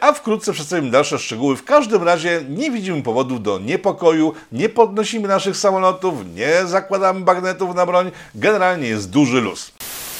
a 0.00 0.12
wkrótce 0.12 0.52
przedstawimy 0.52 0.90
dalsze 0.90 1.18
szczegóły. 1.18 1.56
W 1.56 1.64
każdym 1.64 2.02
razie 2.02 2.42
nie 2.48 2.70
widzimy 2.70 3.02
powodów 3.02 3.42
do 3.42 3.58
niepokoju, 3.58 4.34
nie 4.52 4.68
podnosimy 4.68 5.28
naszych 5.28 5.56
samolotów, 5.56 6.14
nie 6.34 6.66
zakładamy 6.66 7.20
bagnetów 7.20 7.74
na 7.74 7.86
broń, 7.86 8.10
generalnie 8.34 8.88
jest 8.88 9.10
duży 9.10 9.40
luz. 9.40 9.72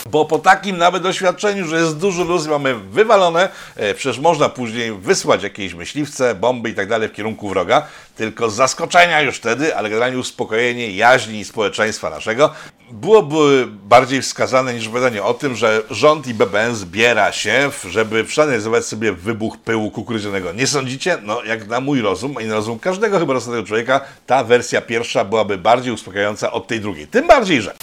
Bo 0.06 0.25
po 0.25 0.38
takim 0.38 0.79
nawet 0.79 1.02
doświadczeniu, 1.02 1.67
że 1.67 1.81
jest 1.81 1.97
duży 1.97 2.25
luz 2.25 2.47
mamy 2.47 2.75
wywalone, 2.75 3.49
e, 3.76 3.94
przecież 3.94 4.19
można 4.19 4.48
później 4.48 4.93
wysłać 4.93 5.43
jakieś 5.43 5.74
myśliwce, 5.74 6.34
bomby 6.34 6.70
i 6.70 6.74
tak 6.74 6.89
dalej 6.89 7.08
w 7.08 7.13
kierunku 7.13 7.48
wroga, 7.48 7.86
tylko 8.17 8.51
zaskoczenia 8.51 9.22
już 9.22 9.36
wtedy, 9.36 9.77
ale 9.77 9.89
generalnie 9.89 10.19
uspokojenie 10.19 10.91
jaźni 10.91 11.44
społeczeństwa 11.44 12.10
naszego 12.10 12.51
byłoby 12.93 13.69
bardziej 13.84 14.22
wskazane 14.22 14.74
niż 14.74 14.86
opowiadanie 14.86 15.22
o 15.22 15.34
tym, 15.34 15.56
że 15.56 15.82
rząd 15.91 16.27
i 16.27 16.34
BBN 16.34 16.74
zbiera 16.74 17.32
się, 17.32 17.70
żeby 17.89 18.24
przeanalizować 18.24 18.86
sobie 18.86 19.13
wybuch 19.13 19.58
pyłu 19.58 19.91
kukurydzianego. 19.91 20.53
Nie 20.53 20.67
sądzicie? 20.67 21.19
No, 21.22 21.44
jak 21.44 21.67
na 21.67 21.81
mój 21.81 22.01
rozum 22.01 22.34
i 22.41 22.44
na 22.44 22.55
rozum 22.55 22.79
każdego 22.79 23.19
chyba 23.19 23.32
rozsądnego 23.32 23.67
człowieka, 23.67 24.01
ta 24.27 24.44
wersja 24.44 24.81
pierwsza 24.81 25.24
byłaby 25.24 25.58
bardziej 25.58 25.93
uspokajająca 25.93 26.53
od 26.53 26.67
tej 26.67 26.81
drugiej. 26.81 27.06
Tym 27.06 27.27
bardziej, 27.27 27.63
że 27.63 27.74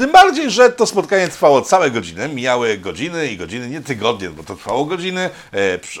tym 0.00 0.12
bardziej, 0.12 0.50
że 0.50 0.70
to 0.70 0.86
spotkanie 0.86 1.28
trwało 1.28 1.62
całe 1.62 1.90
godziny, 1.90 2.28
mijały 2.28 2.78
godziny 2.78 3.26
i 3.26 3.36
godziny, 3.36 3.68
nie 3.68 3.80
tygodnie, 3.80 4.30
bo 4.30 4.42
to 4.42 4.56
trwało 4.56 4.84
godziny, 4.84 5.30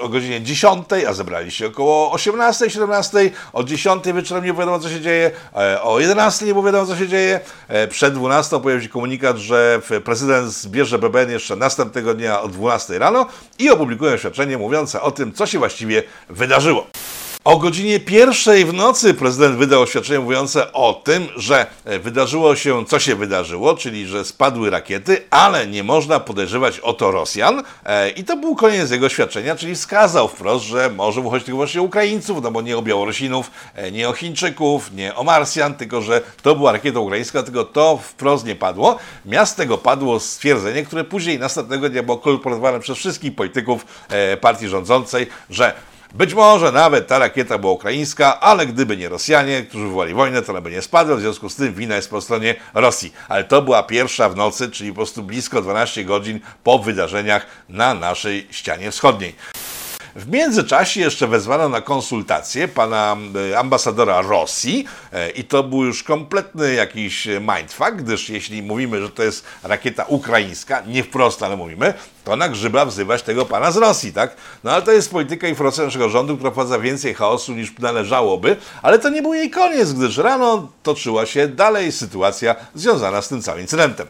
o 0.00 0.08
godzinie 0.08 0.42
10, 0.42 0.86
a 1.08 1.12
zebrali 1.12 1.50
się 1.50 1.66
około 1.66 2.12
18, 2.12 2.70
17, 2.70 3.30
o 3.52 3.64
10 3.64 4.12
wieczorem 4.12 4.44
nie 4.44 4.52
wiadomo, 4.52 4.78
co 4.78 4.88
się 4.88 5.00
dzieje, 5.00 5.30
e, 5.56 5.82
o 5.82 6.00
11 6.00 6.46
nie 6.46 6.54
wiadomo, 6.54 6.86
co 6.86 6.96
się 6.96 7.08
dzieje, 7.08 7.40
e, 7.68 7.88
przed 7.88 8.14
12 8.14 8.60
pojawił 8.60 8.82
się 8.82 8.88
komunikat, 8.88 9.36
że 9.36 9.80
prezydent 10.04 10.52
zbierze 10.52 10.98
BBN 10.98 11.30
jeszcze 11.30 11.56
następnego 11.56 12.14
dnia 12.14 12.42
o 12.42 12.48
12 12.48 12.98
rano 12.98 13.26
i 13.58 13.70
opublikuje 13.70 14.12
oświadczenie 14.12 14.58
mówiące 14.58 15.00
o 15.00 15.10
tym, 15.10 15.32
co 15.32 15.46
się 15.46 15.58
właściwie 15.58 16.02
wydarzyło. 16.28 16.86
O 17.44 17.56
godzinie 17.56 18.00
pierwszej 18.00 18.64
w 18.64 18.72
nocy 18.72 19.14
prezydent 19.14 19.56
wydał 19.56 19.82
oświadczenie 19.82 20.20
mówiące 20.20 20.72
o 20.72 21.02
tym, 21.04 21.28
że 21.36 21.66
e, 21.84 21.98
wydarzyło 21.98 22.56
się, 22.56 22.84
co 22.86 22.98
się 22.98 23.16
wydarzyło, 23.16 23.76
czyli 23.76 24.06
że 24.06 24.24
spadły 24.24 24.70
rakiety, 24.70 25.22
ale 25.30 25.66
nie 25.66 25.84
można 25.84 26.20
podejrzewać 26.20 26.78
o 26.80 26.92
to 26.92 27.10
Rosjan. 27.10 27.62
E, 27.84 28.10
I 28.10 28.24
to 28.24 28.36
był 28.36 28.56
koniec 28.56 28.90
jego 28.90 29.06
oświadczenia, 29.06 29.56
czyli 29.56 29.74
wskazał 29.74 30.28
wprost, 30.28 30.64
że 30.64 30.90
może 30.90 31.20
mu 31.20 31.30
chodzić 31.30 31.46
tylko 31.46 31.56
właśnie 31.56 31.82
Ukraińców, 31.82 32.42
no 32.42 32.50
bo 32.50 32.62
nie 32.62 32.78
o 32.78 32.82
Białorusinów, 32.82 33.50
e, 33.74 33.90
nie 33.90 34.08
o 34.08 34.12
Chińczyków, 34.12 34.92
nie 34.92 35.14
o 35.14 35.24
Marsjan, 35.24 35.74
tylko 35.74 36.02
że 36.02 36.20
to 36.42 36.56
była 36.56 36.72
rakieta 36.72 37.00
ukraińska, 37.00 37.42
tylko 37.42 37.64
to 37.64 37.96
wprost 38.02 38.46
nie 38.46 38.54
padło. 38.54 38.98
Miast 39.26 39.56
tego 39.56 39.78
padło 39.78 40.20
stwierdzenie, 40.20 40.82
które 40.82 41.04
później 41.04 41.38
następnego 41.38 41.88
dnia 41.88 42.02
było 42.02 42.18
kolportowane 42.18 42.80
przez 42.80 42.98
wszystkich 42.98 43.34
polityków 43.34 43.86
partii 44.40 44.68
rządzącej, 44.68 45.26
że 45.50 45.74
Być 46.14 46.34
może 46.34 46.72
nawet 46.72 47.06
ta 47.06 47.18
rakieta 47.18 47.58
była 47.58 47.72
ukraińska, 47.72 48.40
ale 48.40 48.66
gdyby 48.66 48.96
nie 48.96 49.08
Rosjanie, 49.08 49.62
którzy 49.62 49.84
wywołali 49.84 50.14
wojnę, 50.14 50.42
to 50.42 50.52
ona 50.52 50.60
by 50.60 50.70
nie 50.70 50.82
spadła, 50.82 51.16
w 51.16 51.20
związku 51.20 51.48
z 51.48 51.56
tym 51.56 51.74
wina 51.74 51.96
jest 51.96 52.10
po 52.10 52.20
stronie 52.20 52.54
Rosji. 52.74 53.12
Ale 53.28 53.44
to 53.44 53.62
była 53.62 53.82
pierwsza 53.82 54.28
w 54.28 54.36
nocy, 54.36 54.70
czyli 54.70 54.90
po 54.90 54.96
prostu 54.96 55.22
blisko 55.22 55.62
12 55.62 56.04
godzin 56.04 56.40
po 56.64 56.78
wydarzeniach 56.78 57.46
na 57.68 57.94
naszej 57.94 58.46
ścianie 58.50 58.90
wschodniej. 58.90 59.34
W 60.16 60.28
międzyczasie 60.28 61.00
jeszcze 61.00 61.26
wezwano 61.26 61.68
na 61.68 61.80
konsultację 61.80 62.68
pana 62.68 63.16
e, 63.50 63.58
ambasadora 63.58 64.22
Rosji 64.22 64.84
e, 65.12 65.30
i 65.30 65.44
to 65.44 65.62
był 65.62 65.84
już 65.84 66.02
kompletny 66.02 66.74
jakiś 66.74 67.28
mindfuck, 67.40 67.92
gdyż 67.92 68.28
jeśli 68.28 68.62
mówimy, 68.62 69.02
że 69.02 69.10
to 69.10 69.22
jest 69.22 69.44
rakieta 69.62 70.04
ukraińska, 70.04 70.82
nie 70.86 71.04
wprost, 71.04 71.42
ale 71.42 71.56
mówimy, 71.56 71.94
to 72.24 72.36
na 72.36 72.48
grzyba 72.48 72.84
wzywać 72.84 73.22
tego 73.22 73.46
pana 73.46 73.70
z 73.70 73.76
Rosji, 73.76 74.12
tak? 74.12 74.36
No 74.64 74.70
ale 74.72 74.82
to 74.82 74.92
jest 74.92 75.10
polityka 75.10 75.48
informacji 75.48 75.82
naszego 75.82 76.08
rządu, 76.08 76.36
która 76.36 76.50
wprowadza 76.50 76.78
więcej 76.78 77.14
chaosu 77.14 77.52
niż 77.52 77.78
należałoby, 77.78 78.56
ale 78.82 78.98
to 78.98 79.08
nie 79.08 79.22
był 79.22 79.34
jej 79.34 79.50
koniec, 79.50 79.92
gdyż 79.92 80.16
rano 80.16 80.68
toczyła 80.82 81.26
się 81.26 81.48
dalej 81.48 81.92
sytuacja 81.92 82.56
związana 82.74 83.22
z 83.22 83.28
tym 83.28 83.42
całym 83.42 83.60
incydentem. 83.60 84.06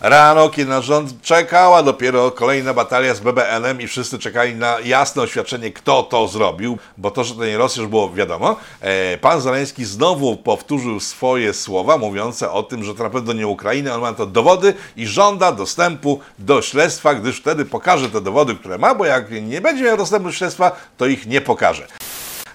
Rano, 0.00 0.48
kiedy 0.48 0.70
na 0.70 0.80
rząd 0.80 1.22
czekała 1.22 1.82
dopiero 1.82 2.30
kolejna 2.30 2.74
batalia 2.74 3.14
z 3.14 3.20
BBN-em 3.20 3.80
i 3.80 3.86
wszyscy 3.86 4.18
czekali 4.18 4.54
na 4.54 4.80
jasne 4.80 5.22
oświadczenie, 5.22 5.70
kto 5.70 6.02
to 6.02 6.28
zrobił, 6.28 6.78
bo 6.98 7.10
to, 7.10 7.24
że 7.24 7.34
to 7.34 7.44
nie 7.44 7.58
Rosja 7.58 7.80
już 7.80 7.90
było 7.90 8.12
wiadomo. 8.12 8.56
E, 8.80 9.18
pan 9.18 9.40
Zaleński 9.40 9.84
znowu 9.84 10.36
powtórzył 10.36 11.00
swoje 11.00 11.54
słowa 11.54 11.98
mówiące 11.98 12.50
o 12.50 12.62
tym, 12.62 12.84
że 12.84 12.94
to 12.94 13.02
na 13.02 13.10
pewno 13.10 13.32
nie 13.32 13.46
Ukraina, 13.46 13.94
on 13.94 14.00
ma 14.00 14.12
to 14.12 14.26
dowody 14.26 14.74
i 14.96 15.06
żąda 15.06 15.52
dostępu 15.52 16.20
do 16.38 16.62
śledztwa, 16.62 17.14
gdyż 17.14 17.40
wtedy 17.40 17.64
pokaże 17.64 18.10
te 18.10 18.20
dowody, 18.20 18.54
które 18.54 18.78
ma, 18.78 18.94
bo 18.94 19.04
jak 19.04 19.30
nie 19.30 19.60
będzie 19.60 19.84
miał 19.84 19.96
dostępu 19.96 20.28
do 20.28 20.32
śledztwa, 20.32 20.72
to 20.96 21.06
ich 21.06 21.26
nie 21.26 21.40
pokaże. 21.40 21.86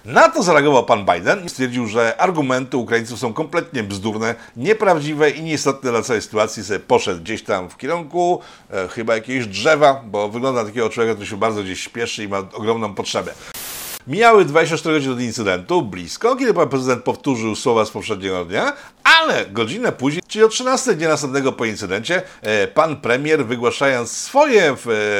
Na 0.04 0.28
to 0.28 0.42
zareagował 0.42 0.84
pan 0.84 1.04
Biden 1.04 1.44
i 1.44 1.48
stwierdził, 1.48 1.86
że 1.86 2.20
argumenty 2.20 2.76
Ukraińców 2.76 3.18
są 3.18 3.32
kompletnie 3.32 3.82
bzdurne, 3.82 4.34
nieprawdziwe 4.56 5.30
i 5.30 5.42
nieistotne 5.42 5.90
dla 5.90 6.02
całej 6.02 6.22
sytuacji. 6.22 6.64
Sobie 6.64 6.80
poszedł 6.80 7.20
gdzieś 7.20 7.42
tam 7.42 7.70
w 7.70 7.76
kierunku 7.76 8.40
e, 8.70 8.88
chyba 8.88 9.14
jakiegoś 9.14 9.46
drzewa, 9.46 10.02
bo 10.06 10.28
wygląda 10.28 10.64
takiego 10.64 10.90
człowieka, 10.90 11.14
który 11.14 11.30
się 11.30 11.36
bardzo 11.36 11.62
gdzieś 11.62 11.80
śpieszy 11.80 12.24
i 12.24 12.28
ma 12.28 12.38
ogromną 12.38 12.94
potrzebę. 12.94 13.34
Mijały 14.06 14.44
24 14.44 14.96
godziny 14.96 15.14
od 15.14 15.20
incydentu, 15.20 15.82
blisko, 15.82 16.36
kiedy 16.36 16.54
pan 16.54 16.68
prezydent 16.68 17.04
powtórzył 17.04 17.56
słowa 17.56 17.84
z 17.84 17.90
poprzedniego 17.90 18.44
dnia, 18.44 18.72
ale 19.04 19.46
godzinę 19.46 19.92
później, 19.92 20.22
czyli 20.28 20.44
o 20.44 20.48
13 20.48 20.94
dnia 20.94 21.08
następnego 21.08 21.52
po 21.52 21.64
incydencie, 21.64 22.22
e, 22.42 22.66
pan 22.66 22.96
premier, 22.96 23.46
wygłaszając 23.46 24.12
swoje 24.12 24.70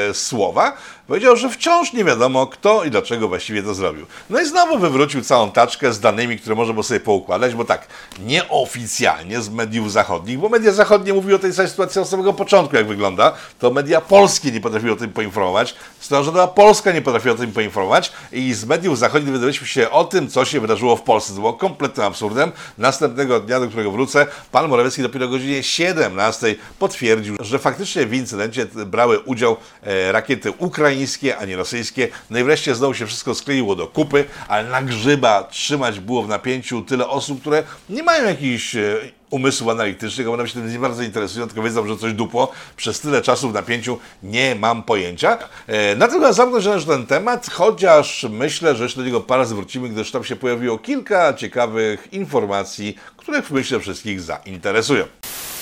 e, 0.09 0.13
słowa, 0.13 0.77
powiedział, 1.07 1.35
że 1.35 1.49
wciąż 1.49 1.93
nie 1.93 2.03
wiadomo, 2.03 2.47
kto 2.47 2.83
i 2.83 2.91
dlaczego 2.91 3.27
właściwie 3.27 3.63
to 3.63 3.73
zrobił. 3.73 4.05
No 4.29 4.41
i 4.41 4.45
znowu 4.45 4.79
wywrócił 4.79 5.21
całą 5.21 5.51
taczkę 5.51 5.93
z 5.93 5.99
danymi, 5.99 6.37
które 6.39 6.55
można 6.55 6.73
było 6.73 6.83
sobie 6.83 6.99
poukładać, 6.99 7.55
bo 7.55 7.65
tak, 7.65 7.87
nieoficjalnie 8.25 9.41
z 9.41 9.49
mediów 9.49 9.91
zachodnich, 9.91 10.39
bo 10.39 10.49
media 10.49 10.71
zachodnie 10.71 11.13
mówiły 11.13 11.35
o 11.35 11.39
tej 11.39 11.53
całej 11.53 11.69
sytuacji 11.69 12.01
od 12.01 12.09
samego 12.09 12.33
początku, 12.33 12.75
jak 12.75 12.87
wygląda, 12.87 13.33
to 13.59 13.71
media 13.71 14.01
polskie 14.01 14.51
nie 14.51 14.61
potrafiły 14.61 14.93
o 14.93 14.95
tym 14.95 15.13
poinformować, 15.13 15.75
strona 15.99 16.23
rządowa 16.23 16.47
polska 16.47 16.91
nie 16.91 17.01
potrafiła 17.01 17.35
o 17.35 17.37
tym 17.37 17.51
poinformować 17.51 18.11
i 18.31 18.53
z 18.53 18.65
mediów 18.65 18.97
zachodnich 18.97 19.33
dowiedzieliśmy 19.33 19.67
się 19.67 19.89
o 19.89 20.03
tym, 20.03 20.27
co 20.27 20.45
się 20.45 20.59
wydarzyło 20.59 20.95
w 20.95 21.01
Polsce. 21.01 21.33
To 21.33 21.39
było 21.39 21.53
kompletnym 21.53 22.05
absurdem. 22.05 22.51
Następnego 22.77 23.39
dnia, 23.39 23.59
do 23.59 23.67
którego 23.67 23.91
wrócę, 23.91 24.27
pan 24.51 24.67
Morawiecki 24.67 25.01
dopiero 25.01 25.25
o 25.25 25.29
godzinie 25.29 25.63
17 25.63 26.55
potwierdził, 26.79 27.35
że 27.39 27.59
faktycznie 27.59 28.05
w 28.05 28.13
incydencie 28.13 28.65
brały 28.65 29.19
udział 29.19 29.57
e, 29.83 30.11
rakiety 30.11 30.51
ukraińskie, 30.91 31.37
a 31.37 31.45
nie 31.45 31.55
rosyjskie. 31.55 32.07
No 32.29 32.39
i 32.39 32.43
wreszcie 32.43 32.75
znowu 32.75 32.93
się 32.93 33.07
wszystko 33.07 33.35
skleiło 33.35 33.75
do 33.75 33.87
kupy, 33.87 34.25
ale 34.47 34.69
na 34.69 34.81
grzyba 34.81 35.43
trzymać 35.43 35.99
było 35.99 36.23
w 36.23 36.27
napięciu 36.27 36.81
tyle 36.81 37.07
osób, 37.07 37.41
które 37.41 37.63
nie 37.89 38.03
mają 38.03 38.27
jakichś 38.27 38.75
e, 38.75 38.97
umysłów 39.29 39.69
analitycznych, 39.69 40.29
one 40.29 40.47
się 40.47 40.53
tym 40.53 40.73
nie 40.73 40.79
bardzo 40.79 41.03
interesują, 41.03 41.47
tylko 41.47 41.63
wiedzą, 41.63 41.87
że 41.87 41.97
coś 41.97 42.13
dupło. 42.13 42.51
Przez 42.77 42.99
tyle 42.99 43.21
czasu 43.21 43.49
w 43.49 43.53
napięciu 43.53 43.99
nie 44.23 44.55
mam 44.55 44.83
pojęcia. 44.83 45.37
E, 45.67 45.95
Natomiast 45.95 46.37
zamknąć 46.37 46.65
należy 46.65 46.85
ten 46.85 47.05
temat, 47.05 47.49
chociaż 47.51 48.25
myślę, 48.29 48.75
że 48.75 48.83
jeszcze 48.83 48.99
do 48.99 49.05
niego 49.05 49.21
parę 49.21 49.45
zwrócimy, 49.45 49.89
gdyż 49.89 50.11
tam 50.11 50.23
się 50.23 50.35
pojawiło 50.35 50.77
kilka 50.77 51.33
ciekawych 51.33 52.13
informacji, 52.13 52.97
które 53.17 53.41
myślę 53.51 53.79
wszystkich 53.79 54.21
zainteresują. 54.21 55.05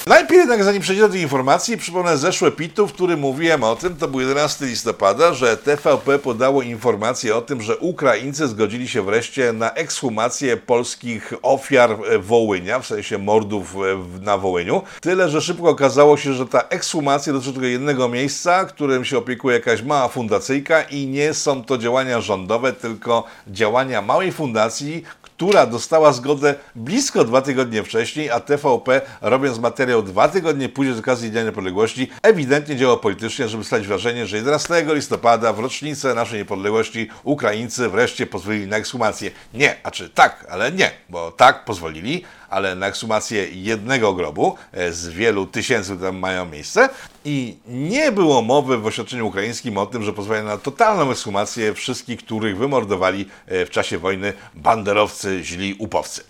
Najpierw 0.10 0.40
jednak, 0.40 0.64
zanim 0.64 0.82
przejdziemy 0.82 1.08
do 1.08 1.14
tej 1.14 1.22
informacji, 1.22 1.78
przypomnę 1.78 2.18
zeszłe 2.18 2.52
pitu, 2.52 2.88
w 2.88 2.94
którym 2.94 3.20
mówiłem 3.20 3.64
o 3.64 3.76
tym, 3.76 3.96
to 3.96 4.08
był 4.08 4.20
11 4.20 4.66
listopada, 4.66 5.34
że 5.34 5.58
TVP 5.58 6.20
podało 6.20 6.62
informację 6.62 7.36
o 7.36 7.42
tym, 7.42 7.62
że 7.62 7.78
Ukraińcy 7.78 8.48
zgodzili 8.48 8.88
się 8.88 9.02
wreszcie 9.02 9.54
na 9.54 9.72
ekshumację 9.72 10.58
polskich 10.58 11.34
ofiar 11.42 11.92
e, 11.92 12.20
Wołynia, 12.20 12.80
w 12.80 12.88
sensie 12.88 13.18
mordów 13.18 13.76
e, 13.76 14.22
na 14.22 14.38
Wołyniu. 14.38 14.82
Tyle, 15.02 15.30
że 15.30 15.42
szybko 15.42 15.70
okazało 15.70 16.18
się, 16.18 16.34
że 16.34 16.46
ta 16.46 16.62
ekshumacja 16.62 17.34
dotyczy 17.34 17.52
tylko 17.52 17.68
jednego 17.68 18.10
miejsca, 18.10 18.66
którym 18.66 19.06
się 19.06 19.18
opiekuje 19.18 19.56
jakaś 19.56 19.82
mała 19.82 20.08
fundacyjka 20.08 20.82
i 20.82 21.08
nie 21.08 21.34
są 21.34 21.64
to 21.64 21.78
działania 21.78 22.22
rządowe, 22.22 22.74
tylko 22.74 23.24
działania 23.48 24.02
małej 24.02 24.32
fundacji, 24.32 25.04
która 25.40 25.66
dostała 25.66 26.14
zgodę 26.14 26.56
blisko 26.76 27.24
dwa 27.24 27.42
tygodnie 27.42 27.84
wcześniej, 27.84 28.30
a 28.30 28.40
TVP, 28.40 29.02
robiąc 29.22 29.60
materiał 29.60 30.04
dwa 30.04 30.28
tygodnie 30.28 30.70
później 30.70 30.96
z 30.96 31.00
okazji 31.00 31.32
Dnia 31.32 31.44
Niepodległości, 31.44 32.10
ewidentnie 32.24 32.76
działał 32.76 33.00
politycznie, 33.00 33.48
żeby 33.48 33.64
stać 33.64 33.88
wrażenie, 33.88 34.28
że 34.28 34.38
11 34.38 34.86
listopada, 34.88 35.54
w 35.54 35.60
rocznicę 35.60 36.14
naszej 36.14 36.40
niepodległości, 36.40 37.10
Ukraińcy 37.24 37.90
wreszcie 37.90 38.26
pozwolili 38.26 38.68
na 38.68 38.78
ekshumację. 38.78 39.32
Nie, 39.54 39.76
a 39.84 39.92
czy 39.92 40.10
tak, 40.10 40.46
ale 40.50 40.72
nie, 40.72 40.92
bo 41.10 41.32
tak 41.32 41.66
pozwolili, 41.66 42.24
ale 42.50 42.76
na 42.76 42.88
ekshumację 42.88 43.48
jednego 43.52 44.14
grobu 44.14 44.56
e, 44.72 44.94
z 44.94 45.08
wielu 45.08 45.46
tysięcy, 45.46 45.98
tam 45.98 46.18
mają 46.18 46.46
miejsce 46.46 46.90
i 47.26 47.58
nie 47.68 48.12
było 48.12 48.42
mowy 48.42 48.78
w 48.78 48.86
oświadczeniu 48.86 49.28
ukraińskim 49.28 49.78
o 49.78 49.86
tym, 49.86 50.04
że 50.04 50.14
pozwalają 50.14 50.46
na 50.46 50.58
totalną 50.58 51.12
ekshumację 51.12 51.74
wszystkich, 51.74 52.20
których 52.20 52.58
wymordowali 52.58 53.26
e, 53.48 53.66
w 53.66 53.70
czasie 53.70 53.98
wojny 53.98 54.34
banderowcy, 54.54 55.44
źli 55.44 55.76
upowcy. 55.80 56.24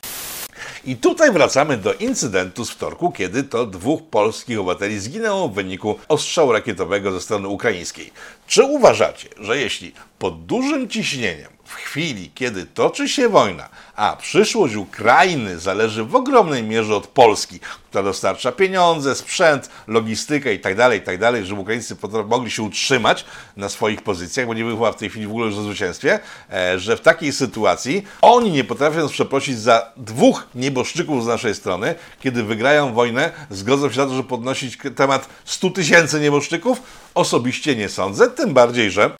I 0.85 0.95
tutaj 0.95 1.31
wracamy 1.31 1.77
do 1.77 1.93
incydentu 1.93 2.65
z 2.65 2.69
wtorku, 2.69 3.11
kiedy 3.11 3.43
to 3.43 3.65
dwóch 3.65 4.03
polskich 4.03 4.59
obywateli 4.59 4.99
zginęło 4.99 5.49
w 5.49 5.53
wyniku 5.53 5.99
ostrzału 6.07 6.51
rakietowego 6.51 7.11
ze 7.11 7.21
strony 7.21 7.47
ukraińskiej. 7.47 8.11
Czy 8.47 8.63
uważacie, 8.63 9.29
że 9.39 9.57
jeśli 9.57 9.93
pod 10.19 10.45
dużym 10.45 10.89
ciśnieniem 10.89 11.58
w 11.69 11.75
chwili, 11.75 12.31
kiedy 12.35 12.65
toczy 12.65 13.09
się 13.09 13.29
wojna, 13.29 13.69
a 13.95 14.15
przyszłość 14.15 14.75
Ukrainy 14.75 15.59
zależy 15.59 16.03
w 16.03 16.15
ogromnej 16.15 16.63
mierze 16.63 16.95
od 16.95 17.07
Polski, 17.07 17.59
która 17.89 18.03
dostarcza 18.03 18.51
pieniądze, 18.51 19.15
sprzęt, 19.15 19.69
logistykę 19.87 20.53
itd., 20.53 20.95
itd., 20.95 21.45
żeby 21.45 21.61
Ukraińcy 21.61 21.95
mogli 22.25 22.51
się 22.51 22.63
utrzymać 22.63 23.25
na 23.57 23.69
swoich 23.69 24.01
pozycjach, 24.01 24.47
bo 24.47 24.53
nie 24.53 24.63
była 24.63 24.91
w 24.91 24.95
tej 24.95 25.09
chwili 25.09 25.27
w 25.27 25.29
ogóle 25.29 25.45
już 25.45 25.55
o 25.55 25.63
zwycięstwie, 25.63 26.19
e, 26.53 26.79
że 26.79 26.97
w 26.97 27.01
takiej 27.01 27.33
sytuacji 27.33 28.05
oni 28.21 28.51
nie 28.51 28.63
potrafią 28.63 29.09
przeprosić 29.09 29.59
za 29.59 29.91
dwóch 29.97 30.47
nieboszczyków 30.55 31.23
z 31.23 31.27
naszej 31.27 31.55
strony, 31.55 31.95
kiedy 32.19 32.43
wygrają 32.43 32.93
wojnę, 32.93 33.31
zgodzą 33.49 33.91
się 33.91 33.97
na 33.97 34.05
to, 34.05 34.15
żeby 34.15 34.29
podnosić 34.29 34.77
temat 34.95 35.29
100 35.45 35.69
tysięcy 35.69 36.19
nieboszczyków? 36.19 36.81
Osobiście 37.15 37.75
nie 37.75 37.89
sądzę, 37.89 38.27
tym 38.29 38.53
bardziej, 38.53 38.91
że 38.91 39.15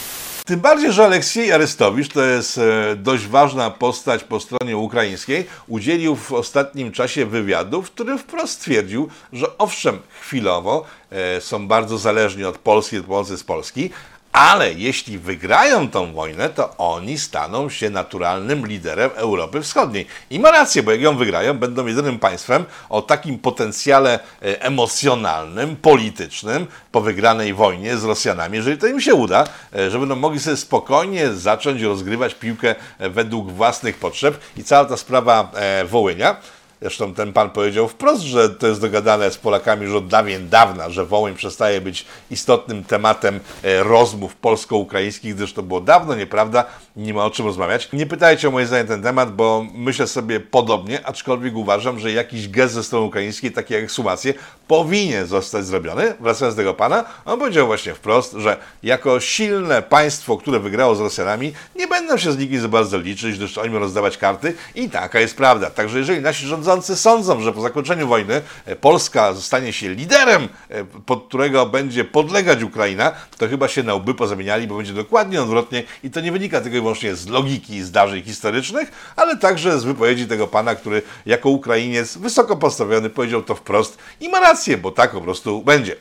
tym 0.49 0.59
bardziej, 0.59 0.91
że 0.91 1.05
Aleksiej 1.05 1.51
Arestowicz, 1.51 2.13
to 2.13 2.23
jest 2.23 2.57
e, 2.57 2.95
dość 2.95 3.27
ważna 3.27 3.71
postać 3.71 4.23
po 4.23 4.39
stronie 4.39 4.77
ukraińskiej, 4.77 5.47
udzielił 5.67 6.15
w 6.15 6.33
ostatnim 6.33 6.91
czasie 6.91 7.25
wywiadu, 7.25 7.81
w 7.81 7.91
którym 7.91 8.19
wprost 8.19 8.53
stwierdził, 8.53 9.09
że 9.33 9.57
owszem, 9.57 9.99
chwilowo 10.21 10.85
e, 11.11 11.41
są 11.41 11.67
bardzo 11.67 11.97
zależni 11.97 12.43
od 12.43 12.57
Polski, 12.57 12.97
od 12.97 13.05
pomocy 13.05 13.37
z 13.37 13.43
Polski, 13.43 13.89
ale 14.31 14.73
jeśli 14.73 15.17
wygrają 15.17 15.89
tą 15.89 16.13
wojnę, 16.13 16.49
to 16.49 16.77
oni 16.77 17.19
staną 17.19 17.69
się 17.69 17.89
naturalnym 17.89 18.67
liderem 18.67 19.09
Europy 19.15 19.61
Wschodniej. 19.61 20.05
I 20.29 20.39
ma 20.39 20.51
rację, 20.51 20.83
bo 20.83 20.91
jak 20.91 21.01
ją 21.01 21.17
wygrają, 21.17 21.57
będą 21.57 21.85
jedynym 21.85 22.19
państwem 22.19 22.65
o 22.89 23.01
takim 23.01 23.39
potencjale 23.39 24.19
e, 24.41 24.61
emocjonalnym, 24.61 25.75
politycznym 25.75 26.67
po 26.91 27.01
wygranej 27.01 27.53
wojnie 27.53 27.97
z 27.97 28.03
Rosjanami, 28.03 28.57
jeżeli 28.57 28.77
to 28.77 28.87
im 28.87 29.01
się 29.01 29.13
uda, 29.13 29.47
e, 29.75 29.91
że 29.91 29.99
będą 29.99 30.15
mogli 30.15 30.39
sobie 30.39 30.57
spokojnie 30.57 31.33
zacząć 31.33 31.81
rozgrywać 31.81 32.35
piłkę 32.35 32.75
e, 32.99 33.09
według 33.09 33.51
własnych 33.51 33.97
potrzeb. 33.97 34.39
I 34.57 34.63
cała 34.63 34.85
ta 34.85 34.97
sprawa 34.97 35.51
Wołynia 35.85 36.35
Zresztą 36.81 37.13
ten 37.13 37.33
pan 37.33 37.49
powiedział 37.49 37.87
wprost, 37.87 38.21
że 38.21 38.49
to 38.49 38.67
jest 38.67 38.81
dogadane 38.81 39.31
z 39.31 39.37
Polakami 39.37 39.85
już 39.85 39.95
od 39.95 40.07
dawien 40.07 40.49
dawna, 40.49 40.89
że 40.89 41.05
Wołyń 41.05 41.35
przestaje 41.35 41.81
być 41.81 42.05
istotnym 42.31 42.83
tematem 42.83 43.39
e, 43.63 43.83
rozmów 43.83 44.35
polsko-ukraińskich, 44.35 45.35
gdyż 45.35 45.53
to 45.53 45.63
było 45.63 45.81
dawno 45.81 46.15
nieprawda, 46.15 46.65
nie 46.95 47.13
ma 47.13 47.25
o 47.25 47.29
czym 47.29 47.45
rozmawiać. 47.45 47.89
Nie 47.93 48.05
pytajcie 48.05 48.47
o 48.47 48.51
moje 48.51 48.65
zdanie 48.65 48.85
ten 48.85 49.03
temat, 49.03 49.35
bo 49.35 49.65
myślę 49.73 50.07
sobie 50.07 50.39
podobnie, 50.39 51.05
aczkolwiek 51.05 51.55
uważam, 51.55 51.99
że 51.99 52.11
jakiś 52.11 52.49
gest 52.49 52.73
ze 52.73 52.83
strony 52.83 53.05
ukraińskiej, 53.05 53.51
taki 53.51 53.73
jak 53.73 53.83
ekshumacje, 53.83 54.33
powinien 54.67 55.27
zostać 55.27 55.65
zrobiony. 55.65 56.13
Wracając 56.19 56.55
do 56.55 56.59
tego 56.59 56.73
pana, 56.73 57.05
on 57.25 57.39
powiedział 57.39 57.67
właśnie 57.67 57.93
wprost, 57.93 58.33
że 58.33 58.57
jako 58.83 59.19
silne 59.19 59.81
państwo, 59.81 60.37
które 60.37 60.59
wygrało 60.59 60.95
z 60.95 60.99
Rosjanami, 60.99 61.53
nie 61.75 61.87
będą 61.87 62.17
się 62.17 62.31
z 62.31 62.37
nikim 62.37 62.61
za 62.61 62.67
bardzo 62.67 62.97
liczyć, 62.97 63.37
gdyż 63.37 63.57
oni 63.57 63.69
będą 63.69 63.79
rozdawać 63.79 64.17
karty 64.17 64.53
i 64.75 64.89
taka 64.89 65.19
jest 65.19 65.37
prawda. 65.37 65.69
Także 65.69 65.99
jeżeli 65.99 66.21
nasi 66.21 66.45
rządzący 66.47 66.68
sądzą, 66.95 67.41
że 67.41 67.53
po 67.53 67.61
zakończeniu 67.61 68.07
wojny 68.07 68.41
e, 68.65 68.75
Polska 68.75 69.33
zostanie 69.33 69.73
się 69.73 69.89
liderem, 69.89 70.47
e, 70.69 70.83
pod 70.83 71.27
którego 71.27 71.65
będzie 71.65 72.05
podlegać 72.05 72.63
Ukraina, 72.63 73.11
to 73.37 73.47
chyba 73.47 73.67
się 73.67 73.83
na 73.83 73.93
łby 73.93 74.13
pozamieniali, 74.13 74.67
bo 74.67 74.77
będzie 74.77 74.93
dokładnie 74.93 75.41
odwrotnie 75.41 75.83
i 76.03 76.11
to 76.11 76.21
nie 76.21 76.31
wynika 76.31 76.61
tylko 76.61 76.77
i 76.77 76.81
wyłącznie 76.81 77.15
z 77.15 77.27
logiki 77.27 77.81
zdarzeń 77.81 78.23
historycznych, 78.23 78.91
ale 79.15 79.37
także 79.37 79.79
z 79.79 79.83
wypowiedzi 79.83 80.27
tego 80.27 80.47
pana, 80.47 80.75
który 80.75 81.01
jako 81.25 81.49
Ukrainiec 81.49 82.17
wysoko 82.17 82.57
postawiony 82.57 83.09
powiedział 83.09 83.41
to 83.41 83.55
wprost 83.55 83.97
i 84.21 84.29
ma 84.29 84.39
rację, 84.39 84.77
bo 84.77 84.91
tak 84.91 85.11
po 85.11 85.21
prostu 85.21 85.61
będzie. 85.61 85.95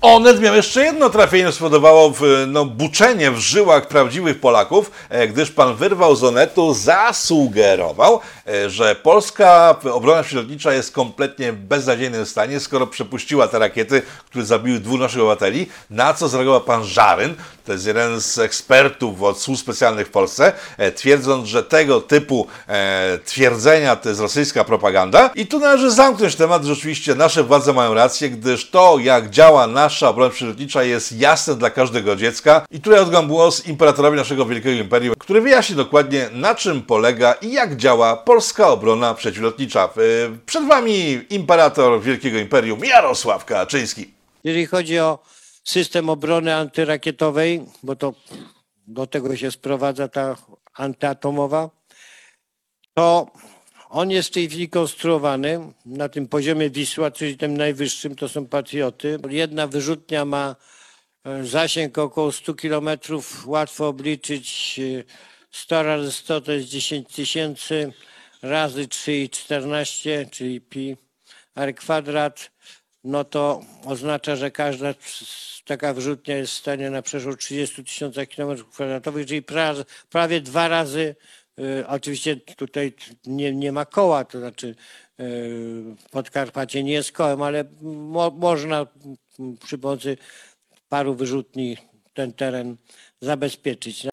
Onet 0.00 0.40
miał 0.40 0.54
jeszcze 0.54 0.84
jedno 0.84 1.10
trafienie, 1.10 1.52
spowodowało 1.52 2.12
no, 2.46 2.64
buczenie 2.64 3.30
w 3.30 3.38
żyłach 3.38 3.88
prawdziwych 3.88 4.40
Polaków, 4.40 4.90
e, 5.08 5.28
gdyż 5.28 5.50
pan 5.50 5.76
wyrwał 5.76 6.16
z 6.16 6.24
Onetu, 6.24 6.74
zasugerował, 6.74 8.20
że 8.66 8.94
polska 8.94 9.76
obrona 9.92 10.22
przylotnicza 10.22 10.72
jest 10.72 10.92
kompletnie 10.92 11.52
w 11.52 11.56
beznadziejnym 11.56 12.26
stanie, 12.26 12.60
skoro 12.60 12.86
przepuściła 12.86 13.48
te 13.48 13.58
rakiety, 13.58 14.02
które 14.26 14.44
zabiły 14.44 14.80
dwóch 14.80 15.00
naszych 15.00 15.20
obywateli, 15.20 15.66
na 15.90 16.14
co 16.14 16.28
zareagował 16.28 16.60
pan 16.60 16.84
Żaryn, 16.84 17.34
to 17.64 17.72
jest 17.72 17.86
jeden 17.86 18.20
z 18.20 18.38
ekspertów 18.38 19.22
od 19.22 19.40
służb 19.40 19.62
specjalnych 19.62 20.06
w 20.06 20.10
Polsce, 20.10 20.52
e, 20.78 20.92
twierdząc, 20.92 21.48
że 21.48 21.62
tego 21.62 22.00
typu 22.00 22.46
e, 22.68 23.18
twierdzenia 23.24 23.96
to 23.96 24.08
jest 24.08 24.20
rosyjska 24.20 24.64
propaganda. 24.64 25.30
I 25.34 25.46
tu 25.46 25.58
należy 25.58 25.90
zamknąć 25.90 26.36
temat, 26.36 26.64
rzeczywiście 26.64 27.14
nasze 27.14 27.44
władze 27.44 27.72
mają 27.72 27.94
rację, 27.94 28.30
gdyż 28.30 28.70
to, 28.70 28.98
jak 28.98 29.30
działa 29.30 29.66
nasza 29.66 30.08
obrona 30.08 30.30
przylotnicza 30.30 30.82
jest 30.82 31.12
jasne 31.12 31.54
dla 31.54 31.70
każdego 31.70 32.16
dziecka. 32.16 32.66
I 32.70 32.80
tutaj 32.80 33.00
oddam 33.00 33.28
głos 33.28 33.66
imperatorowi 33.66 34.16
naszego 34.16 34.46
wielkiego 34.46 34.82
imperium, 34.82 35.14
który 35.18 35.40
wyjaśni 35.40 35.76
dokładnie 35.76 36.28
na 36.32 36.54
czym 36.54 36.82
polega 36.82 37.32
i 37.32 37.52
jak 37.52 37.76
działa 37.76 38.16
polska 38.16 38.37
obrona 38.66 39.14
przeciwlotnicza. 39.14 39.84
E, 39.84 39.88
przed 40.46 40.68
Wami 40.68 41.20
imperator 41.30 42.02
wielkiego 42.02 42.38
imperium 42.38 42.84
Jarosław 42.84 43.44
Kaczyński. 43.44 44.14
Jeżeli 44.44 44.66
chodzi 44.66 44.98
o 44.98 45.18
system 45.64 46.10
obrony 46.10 46.54
antyrakietowej, 46.54 47.62
bo 47.82 47.96
to 47.96 48.14
do 48.86 49.06
tego 49.06 49.36
się 49.36 49.50
sprowadza 49.50 50.08
ta 50.08 50.36
antyatomowa, 50.74 51.70
to 52.94 53.26
on 53.88 54.10
jest 54.10 54.28
w 54.28 54.32
tej 54.32 54.48
chwili 54.48 54.68
konstruowany 54.68 55.72
na 55.86 56.08
tym 56.08 56.28
poziomie 56.28 56.70
Wisła, 56.70 57.10
czyli 57.10 57.36
tym 57.36 57.56
najwyższym, 57.56 58.16
to 58.16 58.28
są 58.28 58.46
patrioty. 58.46 59.18
Jedna 59.28 59.66
wyrzutnia 59.66 60.24
ma 60.24 60.56
e, 61.24 61.44
zasięg 61.44 61.98
około 61.98 62.32
100 62.32 62.54
kilometrów, 62.54 63.46
łatwo 63.46 63.88
obliczyć. 63.88 64.80
e, 64.98 65.38
100 65.50 65.82
razy 65.82 66.12
100 66.12 66.40
to 66.40 66.52
jest 66.52 66.68
10 66.68 67.08
tysięcy, 67.08 67.92
razy 68.42 68.86
3,14, 68.86 70.30
czyli 70.30 70.60
pi 70.60 70.96
r 71.56 71.74
kwadrat, 71.74 72.50
no 73.04 73.24
to 73.24 73.62
oznacza, 73.84 74.36
że 74.36 74.50
każda 74.50 74.94
taka 75.64 75.94
wyrzutnia 75.94 76.36
jest 76.36 76.52
w 76.52 76.56
stanie 76.56 76.90
na 76.90 77.02
przeszło 77.02 77.36
30 77.36 77.84
tysiąca 77.84 78.26
kilometrów 78.26 78.70
kwadratowych, 78.70 79.26
czyli 79.26 79.42
pra, 79.42 79.74
prawie 80.10 80.40
dwa 80.40 80.68
razy, 80.68 81.14
y, 81.58 81.86
oczywiście 81.86 82.36
tutaj 82.36 82.92
nie, 83.26 83.52
nie 83.52 83.72
ma 83.72 83.84
koła, 83.84 84.24
to 84.24 84.38
znaczy 84.38 84.74
y, 85.20 85.24
Podkarpacie 86.10 86.82
nie 86.82 86.92
jest 86.92 87.12
kołem, 87.12 87.42
ale 87.42 87.64
mo, 87.82 88.30
można 88.30 88.86
przy 89.64 89.78
pomocy 89.78 90.16
paru 90.88 91.14
wyrzutni 91.14 91.76
ten 92.14 92.32
teren 92.32 92.76
zabezpieczyć. 93.20 94.06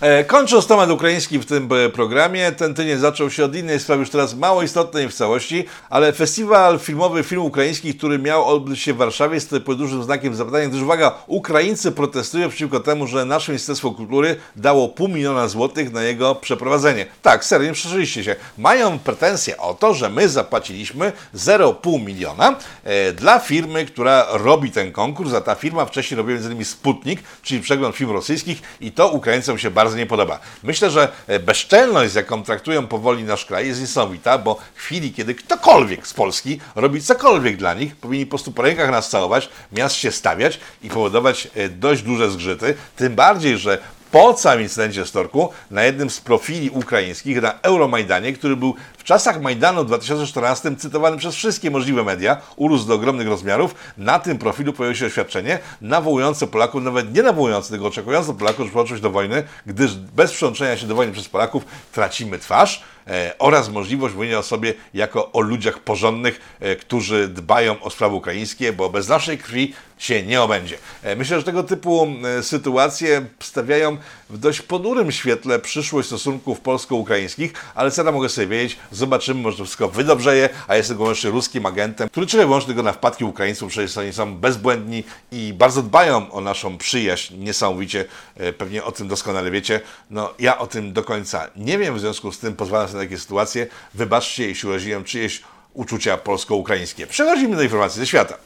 E, 0.00 0.24
Kończąc 0.24 0.66
temat 0.66 0.90
ukraiński 0.90 1.38
w 1.38 1.46
tym 1.46 1.68
e, 1.72 1.88
programie, 1.88 2.52
ten 2.52 2.74
tydzień 2.74 2.98
zaczął 2.98 3.30
się 3.30 3.44
od 3.44 3.56
innej 3.56 3.80
sprawy, 3.80 4.00
już 4.00 4.10
teraz 4.10 4.34
mało 4.34 4.62
istotnej 4.62 5.08
w 5.08 5.14
całości, 5.14 5.64
ale 5.90 6.12
festiwal 6.12 6.78
filmowy 6.78 7.22
film 7.22 7.42
ukraiński, 7.42 7.94
który 7.94 8.18
miał 8.18 8.46
odbyć 8.46 8.80
się 8.80 8.92
w 8.92 8.96
Warszawie, 8.96 9.34
jest 9.34 9.54
pod 9.64 9.78
dużym 9.78 10.02
znakiem 10.02 10.34
zapytania, 10.34 10.68
gdyż 10.68 10.82
uwaga, 10.82 11.14
Ukraińcy 11.26 11.92
protestują 11.92 12.48
przeciwko 12.48 12.80
temu, 12.80 13.06
że 13.06 13.24
nasze 13.24 13.52
Ministerstwo 13.52 13.90
Kultury 13.90 14.36
dało 14.56 14.88
pół 14.88 15.08
miliona 15.08 15.48
złotych 15.48 15.92
na 15.92 16.02
jego 16.02 16.34
przeprowadzenie. 16.34 17.06
Tak, 17.22 17.44
serio, 17.44 17.68
nie 17.68 17.74
przeszyliście 17.74 18.24
się. 18.24 18.36
Mają 18.58 18.98
pretensje 18.98 19.56
o 19.56 19.74
to, 19.74 19.94
że 19.94 20.08
my 20.08 20.28
zapłaciliśmy 20.28 21.12
0,5 21.34 22.04
miliona 22.04 22.56
e, 22.84 23.12
dla 23.12 23.38
firmy, 23.38 23.86
która 23.86 24.26
robi 24.30 24.70
ten 24.70 24.92
konkurs, 24.92 25.34
a 25.34 25.40
ta 25.40 25.54
firma 25.54 25.84
wcześniej 25.84 26.18
robiła 26.18 26.38
innymi 26.40 26.64
Sputnik, 26.64 27.22
czyli 27.42 27.60
przegląd 27.60 27.96
film 27.96 28.10
rosyjskich 28.10 28.62
i 28.80 28.92
to 28.92 29.08
Ukraińcom 29.08 29.58
się 29.58 29.70
bardzo 29.70 29.89
nie 29.94 30.06
podoba. 30.06 30.38
Myślę, 30.62 30.90
że 30.90 31.08
e, 31.26 31.38
bezczelność, 31.38 32.12
z 32.12 32.14
jaką 32.14 32.42
traktują 32.42 32.86
powoli 32.86 33.24
nasz 33.24 33.44
kraj 33.44 33.66
jest 33.66 33.80
niesamowita, 33.80 34.38
bo 34.38 34.58
w 34.74 34.78
chwili, 34.78 35.12
kiedy 35.12 35.34
ktokolwiek 35.34 36.06
z 36.06 36.14
Polski 36.14 36.60
robi 36.74 37.02
cokolwiek 37.02 37.56
dla 37.56 37.74
nich, 37.74 37.96
powinni 37.96 38.26
po 38.26 38.30
prostu 38.30 38.52
po 38.52 38.62
rękach 38.62 38.90
nas 38.90 39.10
całować, 39.10 39.48
miast 39.72 39.94
się 39.94 40.12
stawiać 40.12 40.60
i 40.82 40.88
powodować 40.88 41.48
e, 41.54 41.68
dość 41.68 42.02
duże 42.02 42.30
zgrzyty, 42.30 42.74
tym 42.96 43.14
bardziej, 43.14 43.58
że 43.58 43.78
po 44.10 44.34
całym 44.34 44.62
incydencie 44.62 45.06
z 45.06 45.12
Torku 45.12 45.52
na 45.70 45.84
jednym 45.84 46.10
z 46.10 46.20
profili 46.20 46.70
ukraińskich 46.70 47.42
na 47.42 47.60
Euromajdanie, 47.62 48.32
który 48.32 48.56
był 48.56 48.74
czasach 49.10 49.42
Majdanu 49.42 49.84
w 49.84 49.86
2014 49.86 50.76
cytowany 50.76 51.16
przez 51.16 51.34
wszystkie 51.34 51.70
możliwe 51.70 52.04
media, 52.04 52.36
urósł 52.56 52.86
do 52.86 52.94
ogromnych 52.94 53.28
rozmiarów. 53.28 53.74
Na 53.98 54.18
tym 54.18 54.38
profilu 54.38 54.72
pojawiło 54.72 54.98
się 54.98 55.06
oświadczenie 55.06 55.58
nawołujące 55.80 56.46
Polaków, 56.46 56.82
nawet 56.82 57.14
nie 57.14 57.22
nawołujące, 57.22 57.70
tylko 57.70 57.86
oczekujące 57.86 58.34
Polaków, 58.34 58.64
że 58.64 58.70
przyłączą 58.70 58.96
się 58.96 59.02
do 59.02 59.10
wojny, 59.10 59.42
gdyż 59.66 59.94
bez 59.94 60.32
przyłączenia 60.32 60.76
się 60.76 60.86
do 60.86 60.94
wojny 60.94 61.12
przez 61.12 61.28
Polaków 61.28 61.64
tracimy 61.92 62.38
twarz 62.38 62.82
e, 63.06 63.34
oraz 63.38 63.68
możliwość 63.68 64.14
mówienia 64.14 64.38
o 64.38 64.42
sobie 64.42 64.74
jako 64.94 65.32
o 65.32 65.40
ludziach 65.40 65.78
porządnych, 65.78 66.40
e, 66.60 66.76
którzy 66.76 67.28
dbają 67.28 67.80
o 67.80 67.90
sprawy 67.90 68.14
ukraińskie, 68.14 68.72
bo 68.72 68.90
bez 68.90 69.08
naszej 69.08 69.38
krwi 69.38 69.74
się 70.00 70.22
nie 70.22 70.42
obędzie. 70.42 70.78
E, 71.02 71.16
Myślę, 71.16 71.38
że 71.38 71.44
tego 71.44 71.62
typu 71.62 72.08
e, 72.38 72.42
sytuacje 72.42 73.26
stawiają 73.40 73.96
w 74.30 74.38
dość 74.38 74.62
ponurym 74.62 75.12
świetle 75.12 75.58
przyszłość 75.58 76.08
stosunków 76.08 76.60
polsko-ukraińskich, 76.60 77.52
ale 77.74 77.90
co 77.90 78.04
ja 78.04 78.12
mogę 78.12 78.28
sobie 78.28 78.46
wiedzieć, 78.46 78.78
zobaczymy, 79.00 79.42
może 79.42 79.56
wszystko 79.56 79.88
wydobrzeje, 79.88 80.48
a 80.68 80.76
jestem 80.76 80.96
wyłącznie 80.96 81.30
ruskim 81.30 81.66
agentem, 81.66 82.08
który 82.08 82.26
czeka 82.26 82.44
wyłącznie 82.44 82.66
tylko 82.66 82.82
na 82.82 82.92
wpadki 82.92 83.24
Ukraińców, 83.24 83.70
przecież 83.70 83.98
oni 83.98 84.12
są 84.12 84.36
bezbłędni 84.36 85.04
i 85.32 85.54
bardzo 85.58 85.82
dbają 85.82 86.30
o 86.32 86.40
naszą 86.40 86.78
przyjaźń, 86.78 87.34
niesamowicie, 87.36 88.04
e, 88.36 88.52
pewnie 88.52 88.84
o 88.84 88.92
tym 88.92 89.08
doskonale 89.08 89.50
wiecie. 89.50 89.80
No 90.10 90.34
ja 90.38 90.58
o 90.58 90.66
tym 90.66 90.92
do 90.92 91.04
końca 91.04 91.50
nie 91.56 91.78
wiem, 91.78 91.94
w 91.94 92.00
związku 92.00 92.32
z 92.32 92.38
tym 92.38 92.56
pozwalam 92.56 92.88
sobie 92.88 92.98
na 92.98 93.04
takie 93.04 93.18
sytuacje. 93.18 93.66
Wybaczcie, 93.94 94.46
jeśli 94.46 94.68
uraziłem 94.68 95.04
czyjeś 95.04 95.42
uczucia 95.74 96.16
polsko-ukraińskie. 96.16 97.06
Przechodzimy 97.06 97.56
do 97.56 97.62
informacji 97.62 98.00
ze 98.00 98.06
świata. 98.06 98.38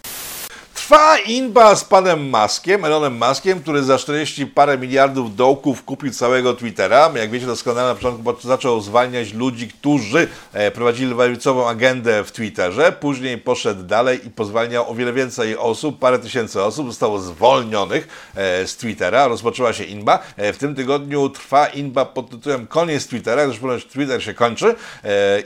Trwa 0.85 1.19
inba 1.19 1.77
z 1.77 1.85
panem 1.85 2.31
Maskiem, 2.31 2.85
Elonem 2.85 3.17
Maskiem, 3.17 3.61
który 3.61 3.83
za 3.83 3.99
40 3.99 4.47
parę 4.47 4.79
miliardów 4.79 5.37
dołków 5.37 5.85
kupił 5.85 6.13
całego 6.13 6.55
Twittera. 6.55 7.11
Jak 7.15 7.31
wiecie 7.31 7.47
doskonale, 7.47 7.89
na 7.89 7.95
początku 7.95 8.23
bo 8.23 8.37
zaczął 8.41 8.81
zwalniać 8.81 9.33
ludzi, 9.33 9.69
którzy 9.69 10.29
e, 10.53 10.71
prowadzili 10.71 11.15
lewicową 11.15 11.69
agendę 11.69 12.25
w 12.25 12.33
Twitterze. 12.33 12.93
Później 12.93 13.39
poszedł 13.39 13.83
dalej 13.83 14.27
i 14.27 14.31
pozwalniał 14.31 14.91
o 14.91 14.95
wiele 14.95 15.13
więcej 15.13 15.57
osób, 15.57 15.99
parę 15.99 16.19
tysięcy 16.19 16.63
osób 16.63 16.87
zostało 16.87 17.21
zwolnionych 17.21 18.09
e, 18.35 18.67
z 18.67 18.77
Twittera. 18.77 19.29
Rozpoczęła 19.29 19.73
się 19.73 19.85
inba. 19.85 20.19
E, 20.37 20.53
w 20.53 20.59
tym 20.59 20.75
tygodniu 20.75 21.29
trwa 21.29 21.67
inba 21.67 22.05
pod 22.05 22.31
tytułem 22.31 22.67
Koniec 22.67 23.07
Twittera, 23.07 23.47
gdyż 23.47 23.59
ponoć 23.59 23.85
Twitter 23.85 24.25
się 24.25 24.35
kończy 24.35 24.75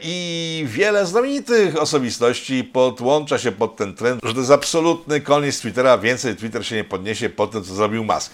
i 0.03 0.64
wiele 0.68 1.07
znamienitych 1.07 1.83
osobistości 1.83 2.64
podłącza 2.64 3.38
się 3.38 3.53
pod 3.53 3.77
ten 3.77 3.94
trend, 3.94 4.20
że 4.24 4.35
to 4.35 4.40
jest 4.40 4.53
absolutny 4.53 5.20
koniec 5.28 5.60
Twittera, 5.60 5.98
więcej 5.98 6.36
Twitter 6.36 6.66
się 6.66 6.76
nie 6.76 6.84
podniesie 6.84 7.30
po 7.30 7.46
tym, 7.46 7.64
co 7.64 7.74
zrobił 7.74 8.04
Musk. 8.04 8.32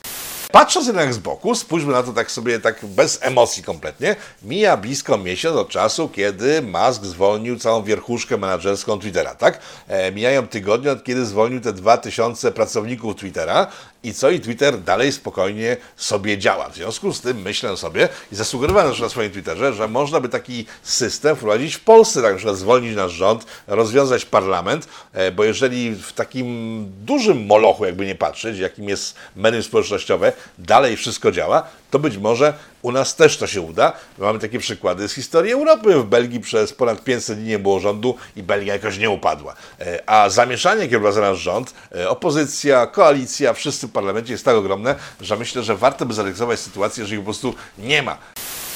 Patrząc 0.54 0.86
jednak 0.86 1.14
z 1.14 1.18
boku, 1.18 1.54
spójrzmy 1.54 1.92
na 1.92 2.02
to 2.02 2.12
tak 2.12 2.30
sobie, 2.30 2.60
tak 2.60 2.84
bez 2.84 3.18
emocji 3.22 3.62
kompletnie, 3.62 4.16
mija 4.42 4.76
blisko 4.76 5.18
miesiąc 5.18 5.56
od 5.56 5.68
czasu, 5.68 6.08
kiedy 6.08 6.62
Musk 6.62 7.04
zwolnił 7.04 7.58
całą 7.58 7.82
wierchuszkę 7.82 8.36
menedżerską 8.36 8.98
Twittera, 8.98 9.34
tak? 9.34 9.60
E, 9.88 10.12
mijają 10.12 10.46
tygodnie, 10.46 10.92
od 10.92 11.04
kiedy 11.04 11.26
zwolnił 11.26 11.60
te 11.60 11.72
2000 11.72 12.52
pracowników 12.52 13.16
Twittera 13.16 13.66
i 14.04 14.14
co? 14.14 14.30
I 14.30 14.40
Twitter 14.40 14.80
dalej 14.80 15.12
spokojnie 15.12 15.76
sobie 15.96 16.38
działa. 16.38 16.68
W 16.68 16.74
związku 16.74 17.12
z 17.12 17.20
tym 17.20 17.42
myślę 17.42 17.76
sobie 17.76 18.08
i 18.32 18.36
zasugerowałem 18.36 18.90
też 18.90 19.00
na 19.00 19.08
swoim 19.08 19.30
Twitterze, 19.30 19.72
że 19.72 19.88
można 19.88 20.20
by 20.20 20.28
taki 20.28 20.66
system 20.82 21.36
wprowadzić 21.36 21.74
w 21.74 21.80
Polsce, 21.80 22.22
tak 22.22 22.36
przykład 22.36 22.56
zwolnić 22.56 22.96
nasz 22.96 23.12
rząd, 23.12 23.46
rozwiązać 23.66 24.24
parlament, 24.24 24.88
e, 25.12 25.32
bo 25.32 25.44
jeżeli 25.44 25.94
w 25.94 26.12
takim 26.12 26.46
dużym 27.04 27.46
molochu, 27.46 27.84
jakby 27.84 28.06
nie 28.06 28.14
patrzeć, 28.14 28.58
jakim 28.58 28.88
jest 28.88 29.14
medium 29.36 29.62
społecznościowe, 29.62 30.32
dalej 30.58 30.96
wszystko 30.96 31.32
działa, 31.32 31.62
to 31.90 31.98
być 31.98 32.18
może 32.18 32.54
u 32.82 32.92
nas 32.92 33.16
też 33.16 33.36
to 33.36 33.46
się 33.46 33.60
uda. 33.60 33.92
Mamy 34.18 34.38
takie 34.38 34.58
przykłady 34.58 35.08
z 35.08 35.12
historii 35.12 35.52
Europy. 35.52 35.94
W 35.98 36.04
Belgii 36.04 36.40
przez 36.40 36.72
ponad 36.72 37.04
500 37.04 37.38
dni 37.38 37.48
nie 37.48 37.58
było 37.58 37.80
rządu 37.80 38.16
i 38.36 38.42
Belgia 38.42 38.74
jakoś 38.74 38.98
nie 38.98 39.10
upadła. 39.10 39.54
E, 39.80 40.02
A 40.10 40.30
zamieszanie, 40.30 40.82
jakie 40.82 40.96
wprowadza 40.96 41.20
nasz 41.20 41.38
rząd, 41.38 41.74
e, 41.94 42.08
opozycja, 42.08 42.86
koalicja, 42.86 43.52
wszyscy 43.52 43.88
w 43.88 43.92
parlamencie 43.92 44.32
jest 44.32 44.44
tak 44.44 44.56
ogromne, 44.56 44.94
że 45.20 45.36
myślę, 45.36 45.62
że 45.62 45.76
warto 45.76 46.06
by 46.06 46.14
zaryzykować 46.14 46.60
sytuację, 46.60 47.02
jeżeli 47.02 47.18
po 47.18 47.24
prostu 47.24 47.54
nie 47.78 48.02
ma. 48.02 48.18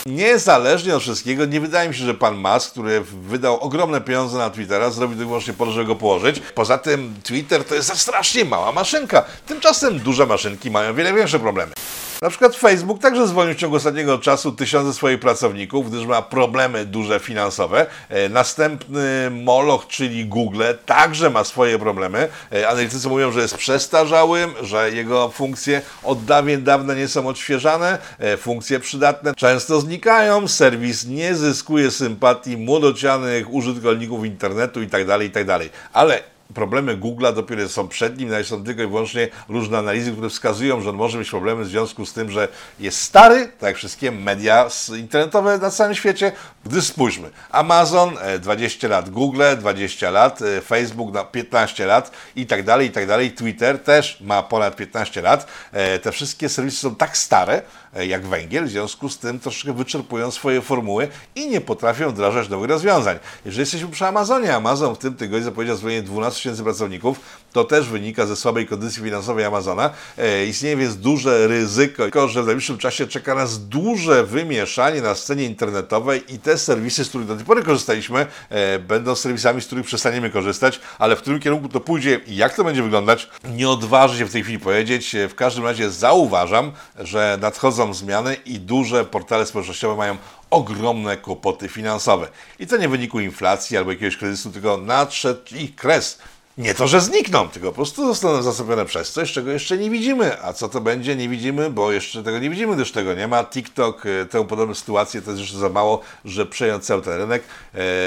Niezależnie 0.09 0.97
od 0.97 1.03
wszystkiego, 1.03 1.45
nie 1.45 1.61
wydaje 1.61 1.89
mi 1.89 1.95
się, 1.95 2.05
że 2.05 2.15
pan 2.15 2.37
Musk, 2.37 2.71
który 2.71 3.01
wydał 3.01 3.61
ogromne 3.61 4.01
pieniądze 4.01 4.39
na 4.39 4.51
Twittera, 4.51 4.91
zrobił 4.91 5.19
to 5.19 5.25
wyłącznie 5.25 5.53
po 5.53 5.67
to, 5.67 5.73
żeby 5.73 5.87
go 5.87 5.97
położyć. 5.97 6.41
Poza 6.55 6.79
tym 6.79 7.15
Twitter 7.23 7.65
to 7.65 7.75
jest 7.75 7.99
strasznie 7.99 8.45
mała 8.45 8.73
maszynka. 8.73 9.25
Tymczasem 9.47 9.99
duże 9.99 10.27
maszynki 10.27 10.71
mają 10.71 10.95
wiele 10.95 11.13
większe 11.13 11.39
problemy. 11.39 11.73
Na 12.23 12.31
przykład 12.31 12.57
Facebook 12.57 13.01
także 13.01 13.27
zwolnił 13.27 13.55
w 13.55 13.59
ciągu 13.59 13.77
ostatniego 13.77 14.19
czasu 14.19 14.53
tysiące 14.53 14.95
swoich 14.95 15.21
pracowników, 15.21 15.91
gdyż 15.91 16.07
ma 16.07 16.23
problemy 16.23 16.85
duże 16.85 17.21
finansowe. 17.21 17.87
E, 18.09 18.29
Następny 18.29 19.31
Moloch, 19.31 19.87
czyli 19.87 20.27
Google, 20.27 20.63
także 20.87 21.31
ma 21.31 21.45
swoje 21.45 21.79
problemy. 21.79 22.29
E, 22.53 22.69
Analitycy 22.69 23.09
mówią, 23.09 23.33
że 23.33 23.41
jest 23.41 23.57
przestarzałym, 23.57 24.51
że 24.63 24.91
jego 24.91 25.29
funkcje 25.29 25.83
od 26.03 26.25
dawien 26.25 26.65
dawna 26.65 26.95
nie 26.95 27.09
są 27.09 27.29
odświeżane, 27.29 27.99
e, 28.19 28.37
funkcje 28.37 28.81
przydatne 28.81 29.35
często 29.35 29.81
znikają, 29.81 30.49
serwis 30.49 31.07
nie 31.07 31.35
zyskuje 31.35 31.91
sympatii 31.91 32.57
młodocianych 32.57 33.53
użytkowników 33.55 34.25
internetu 34.25 34.83
itd., 34.83 35.25
itd. 35.25 35.59
Ale 35.93 36.21
problemy 36.55 36.97
Google'a 36.97 37.35
dopiero 37.35 37.69
są 37.69 37.89
przed 37.89 38.19
nim, 38.19 38.29
no 38.29 38.39
i 38.39 38.45
są 38.45 38.65
tylko 38.65 38.83
i 38.83 38.87
wyłącznie 38.87 39.29
różne 39.49 39.79
analizy, 39.79 40.13
które 40.13 40.29
wskazują, 40.29 40.81
że 40.81 40.91
on 40.91 40.97
może 40.97 41.19
mieć 41.19 41.31
problemy 41.31 41.65
w 41.65 41.69
związku 41.69 42.07
z 42.07 42.13
tym, 42.13 42.31
że 42.31 42.49
jest 42.81 43.01
stary, 43.01 43.47
tak 43.47 43.69
jak 43.69 43.77
wszystkie 43.77 44.13
media 44.13 44.69
internetowe 44.99 45.59
na 45.59 45.71
całym 45.71 45.95
świecie, 45.95 46.33
gdy 46.65 46.83
spójrzmy. 46.83 47.31
Amazon 47.51 48.15
e, 48.21 48.39
20 48.39 48.89
lat, 48.89 49.11
Google 49.11 49.43
20 49.59 50.11
lat, 50.11 50.43
e, 50.43 50.61
Facebook 50.61 51.15
na 51.15 51.25
15 51.25 51.87
lat 51.87 52.11
i 52.37 52.47
tak 52.47 52.65
dalej, 52.65 52.87
i 52.87 52.91
tak 52.91 53.07
dalej. 53.07 53.33
Twitter 53.33 53.79
też 53.79 54.21
ma 54.21 54.43
ponad 54.43 54.77
15 54.77 55.23
lat. 55.23 55.47
E, 55.73 55.99
Te 55.99 56.13
wszystkie 56.13 56.49
serwisy 56.49 56.77
są 56.77 56.95
tak 56.95 57.17
stare, 57.17 57.55
e, 57.55 57.63
jak 58.07 58.27
węgiel, 58.27 58.65
w 58.67 58.71
związku 58.71 59.09
z 59.09 59.19
tym 59.19 59.41
troszkę 59.41 59.73
wyczerpują 59.73 60.31
swoje 60.31 60.63
formuły 60.63 61.09
i 61.35 61.49
nie 61.49 61.61
potrafią 61.61 62.11
wdrażać 62.11 62.49
nowych 62.49 62.71
rozwiązań. 62.71 63.19
Jeżeli 63.45 63.61
jesteśmy 63.61 63.89
przy 63.89 64.07
Amazonie, 64.07 64.55
Amazon 64.55 64.95
w 64.95 64.99
tym 64.99 65.15
tygodniu 65.15 65.45
zapowiedział 65.45 65.77
zwolnienie 65.77 66.03
12 66.03 66.39
tysięcy 66.39 66.63
pracowników, 66.63 67.21
to 67.53 67.65
też 67.65 67.89
wynika 67.89 68.27
ze 68.27 68.37
słabej 68.37 68.67
kondycji 68.67 69.03
finansowej 69.03 69.45
Amazona. 69.45 69.91
E, 70.19 70.47
istnieje 70.47 70.77
więc 70.77 70.97
duże 70.97 71.49
ryzyko, 71.49 72.29
że 72.29 72.43
w 72.43 72.47
najbliższym 72.47 72.79
czasie 72.79 73.07
czeka 73.07 73.35
nas 73.35 73.69
duże 73.69 74.25
wymieszanie 74.25 75.03
na 75.03 75.15
scenie 75.15 75.45
internetowej 75.45 76.35
i 76.35 76.39
te 76.39 76.59
serwisy, 76.59 77.05
z 77.05 77.09
których 77.09 77.27
do 77.27 77.37
tej 77.37 77.45
pory 77.45 77.63
korzystaliśmy, 77.63 78.27
e, 78.51 78.79
będą 78.79 79.15
serwisami, 79.15 79.63
z 79.63 79.67
których 79.67 79.87
przestaniemy 79.87 80.31
korzystać, 80.31 80.81
ale 80.99 81.17
w 81.17 81.19
którym 81.21 81.41
kierunku 81.41 81.69
to 81.69 81.81
pójdzie 81.81 82.21
i 82.27 82.37
jak 82.37 82.55
to 82.55 82.65
będzie 82.65 82.83
wyglądać, 82.83 83.29
nie 83.45 83.69
odważę 83.69 84.19
się 84.19 84.27
w 84.27 84.33
tej 84.33 84.43
chwili 84.43 84.59
powiedzieć. 84.59 85.15
E, 85.15 85.29
W 85.29 85.35
każdym 85.35 85.65
razie 85.65 85.91
zauważam, 85.91 86.73
że 86.99 87.39
nadchodzą 87.41 87.78
zmiany 87.95 88.35
i 88.35 88.61
duże 88.61 89.05
portale 89.05 89.47
społecznościowe 89.47 89.97
mają 89.97 90.17
ogromne 90.51 91.17
kłopoty 91.17 91.69
finansowe. 91.69 92.29
I 92.59 92.67
to 92.67 92.77
nie 92.77 92.89
w 92.89 92.91
wyniku 92.91 93.21
inflacji 93.21 93.77
albo 93.77 93.91
jakiegoś 93.91 94.17
kryzysu, 94.17 94.51
tylko 94.51 94.77
nadszedł 94.77 95.55
ich 95.55 95.77
kres. 95.77 96.19
Nie 96.59 96.75
to, 96.75 96.89
że 96.89 97.01
znikną, 97.01 97.49
tylko 97.49 97.69
po 97.69 97.75
prostu 97.75 98.07
zostaną 98.07 98.43
zastąpione 98.43 98.85
przez 98.85 99.13
coś, 99.13 99.33
czego 99.33 99.51
jeszcze 99.51 99.79
nie 99.79 99.91
widzimy. 99.91 100.43
A 100.43 100.53
co 100.53 100.69
to 100.69 100.81
będzie, 100.81 101.17
nie 101.17 101.29
widzimy, 101.29 101.71
bo 101.71 101.93
jeszcze 101.93 102.23
tego 102.23 102.39
nie 102.39 102.51
widzimy, 102.51 102.75
gdyż 102.75 102.93
tego 102.93 103.15
nie 103.15 103.29
ma. 103.29 103.45
TikTok, 103.45 104.07
e, 104.07 104.27
tę 104.27 104.47
podobną 104.47 104.75
sytuację 104.75 105.23
to 105.23 105.31
jest 105.31 105.41
jeszcze 105.41 105.59
za 105.59 105.69
mało, 105.69 106.01
że 106.25 106.47
przejąć 106.47 106.85
cały 106.85 107.03
ten 107.03 107.13
rynek. 107.13 107.43
E, 107.43 107.47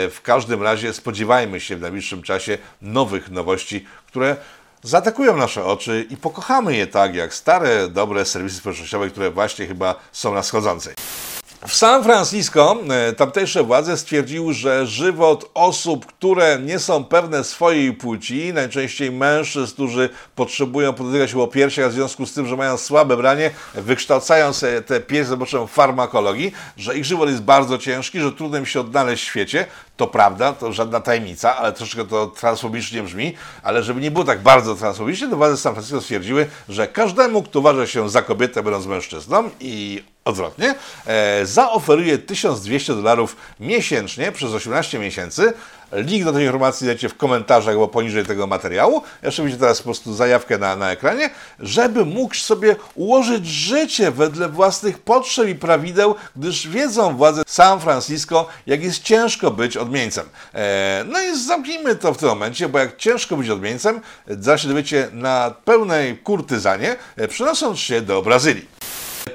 W 0.09 0.19
każdym 0.23 0.63
razie 0.63 0.93
spodziewajmy 0.93 1.59
się 1.59 1.75
w 1.75 1.81
najbliższym 1.81 2.23
czasie 2.23 2.57
nowych 2.81 3.29
nowości, 3.29 3.85
które 4.07 4.35
zaatakują 4.83 5.37
nasze 5.37 5.65
oczy 5.65 6.07
i 6.09 6.17
pokochamy 6.17 6.75
je 6.75 6.87
tak, 6.87 7.15
jak 7.15 7.33
stare, 7.33 7.87
dobre 7.87 8.25
serwisy 8.25 8.57
społecznościowe, 8.57 9.09
które 9.09 9.31
właśnie 9.31 9.67
chyba 9.67 9.95
są 10.11 10.33
na 10.33 10.43
schodzącej. 10.43 10.93
W 11.67 11.73
San 11.73 12.03
Francisco 12.03 12.77
e, 12.89 13.13
tamtejsze 13.13 13.63
władze 13.63 13.97
stwierdziły, 13.97 14.53
że 14.53 14.87
żywot 14.87 15.51
osób, 15.53 16.05
które 16.05 16.59
nie 16.59 16.79
są 16.79 17.03
pewne 17.03 17.43
swojej 17.43 17.93
płci, 17.93 18.53
najczęściej 18.53 19.11
mężczyzn, 19.11 19.73
którzy 19.73 20.09
potrzebują 20.35 20.93
podotykać 20.93 21.31
się 21.31 21.41
o 21.41 21.47
piersiach, 21.47 21.89
w 21.89 21.93
związku 21.93 22.25
z 22.25 22.33
tym, 22.33 22.47
że 22.47 22.57
mają 22.57 22.77
słabe 22.77 23.17
branie, 23.17 23.51
wykształcają 23.73 24.53
sobie 24.53 24.81
te 24.81 24.99
piersi 24.99 25.29
za 25.29 25.35
pomocą 25.35 25.67
farmakologii, 25.67 26.51
że 26.77 26.97
ich 26.97 27.05
żywot 27.05 27.29
jest 27.29 27.43
bardzo 27.43 27.77
ciężki, 27.77 28.19
że 28.19 28.31
trudno 28.31 28.57
im 28.57 28.65
się 28.65 28.79
odnaleźć 28.79 29.23
w 29.23 29.27
świecie. 29.27 29.65
To 29.97 30.07
prawda, 30.07 30.53
to 30.53 30.73
żadna 30.73 30.99
tajemnica, 30.99 31.57
ale 31.57 31.73
troszeczkę 31.73 32.05
to 32.05 32.27
transfobicznie 32.27 33.03
brzmi, 33.03 33.33
ale 33.63 33.83
żeby 33.83 34.01
nie 34.01 34.11
było 34.11 34.25
tak 34.25 34.41
bardzo 34.41 34.75
transfobicznie, 34.75 35.29
to 35.29 35.35
władze 35.35 35.57
San 35.57 35.73
Francisco 35.73 36.01
stwierdziły, 36.01 36.47
że 36.69 36.87
każdemu, 36.87 37.43
kto 37.43 37.59
uważa 37.59 37.87
się 37.87 38.09
za 38.09 38.21
kobietę, 38.21 38.63
będąc 38.63 38.85
mężczyzną 38.85 39.49
i 39.59 40.03
odwrotnie, 40.25 40.75
e, 41.07 41.45
zaoferuje 41.45 42.17
1200 42.17 42.95
dolarów 42.95 43.35
miesięcznie 43.59 44.31
przez 44.31 44.53
18 44.53 44.99
miesięcy. 44.99 45.53
Link 45.93 46.25
do 46.25 46.33
tej 46.33 46.45
informacji 46.45 46.87
dajcie 46.87 47.09
w 47.09 47.17
komentarzach 47.17 47.73
albo 47.73 47.87
poniżej 47.87 48.25
tego 48.25 48.47
materiału. 48.47 49.01
Jeszcze 49.23 49.43
widzicie 49.43 49.61
teraz 49.61 49.77
po 49.77 49.83
prostu 49.83 50.13
zajawkę 50.13 50.57
na, 50.57 50.75
na 50.75 50.91
ekranie, 50.91 51.29
żeby 51.59 52.05
mógł 52.05 52.35
sobie 52.35 52.75
ułożyć 52.95 53.47
życie 53.47 54.11
wedle 54.11 54.49
własnych 54.49 54.99
potrzeb 54.99 55.47
i 55.47 55.55
prawideł, 55.55 56.15
gdyż 56.35 56.67
wiedzą 56.67 57.17
władze 57.17 57.43
San 57.47 57.79
Francisco, 57.79 58.47
jak 58.67 58.83
jest 58.83 59.03
ciężko 59.03 59.51
być 59.51 59.77
odmieńcem. 59.77 60.25
E, 60.53 61.05
no 61.07 61.21
i 61.21 61.37
zamknijmy 61.39 61.95
to 61.95 62.13
w 62.13 62.17
tym 62.17 62.29
momencie, 62.29 62.69
bo 62.69 62.79
jak 62.79 62.97
ciężko 62.97 63.37
być 63.37 63.49
odmieńcem, 63.49 64.01
zaraz 64.27 64.61
się 64.61 64.67
dowiecie 64.67 65.07
na 65.13 65.55
pełnej 65.65 66.17
kurtyzanie, 66.17 66.95
e, 67.17 67.27
przenosząc 67.27 67.79
się 67.79 68.01
do 68.01 68.21
Brazylii. 68.21 68.80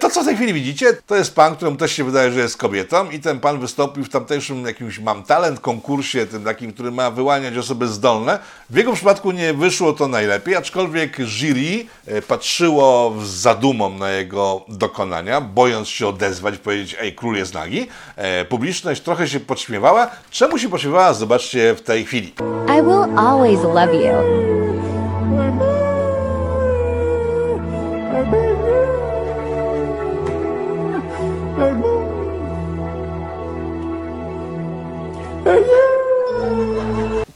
To, 0.00 0.10
co 0.10 0.22
w 0.22 0.24
tej 0.24 0.36
chwili 0.36 0.52
widzicie, 0.52 0.86
to 1.06 1.16
jest 1.16 1.34
pan, 1.34 1.56
któremu 1.56 1.76
też 1.76 1.92
się 1.92 2.04
wydaje, 2.04 2.32
że 2.32 2.40
jest 2.40 2.56
kobietą 2.56 3.10
i 3.10 3.20
ten 3.20 3.40
pan 3.40 3.60
wystąpił 3.60 4.04
w 4.04 4.08
tamtejszym 4.08 4.66
jakimś 4.66 4.98
Mam 4.98 5.22
Talent 5.22 5.60
konkursie, 5.60 6.26
tym 6.26 6.44
takim, 6.44 6.72
który 6.72 6.90
ma 6.90 7.10
wyłaniać 7.10 7.56
osoby 7.56 7.88
zdolne. 7.88 8.38
W 8.70 8.76
jego 8.76 8.92
przypadku 8.92 9.32
nie 9.32 9.54
wyszło 9.54 9.92
to 9.92 10.08
najlepiej, 10.08 10.56
aczkolwiek 10.56 11.16
jury 11.18 11.86
e, 12.06 12.22
patrzyło 12.22 13.14
z 13.22 13.28
zadumą 13.28 13.98
na 13.98 14.10
jego 14.10 14.64
dokonania, 14.68 15.40
bojąc 15.40 15.88
się 15.88 16.06
odezwać 16.06 16.54
i 16.54 16.58
powiedzieć, 16.58 16.96
ej, 17.00 17.14
król 17.14 17.36
jest 17.36 17.54
nagi. 17.54 17.88
E, 18.16 18.44
Publiczność 18.44 19.02
trochę 19.02 19.28
się 19.28 19.40
podśmiewała. 19.40 20.10
Czemu 20.30 20.58
się 20.58 20.68
podśmiewała? 20.68 21.14
Zobaczcie 21.14 21.74
w 21.74 21.80
tej 21.80 22.04
chwili. 22.04 22.34
I 22.68 22.82
will 22.82 23.18
always 23.18 23.62
love 23.62 23.94
you. 23.94 25.75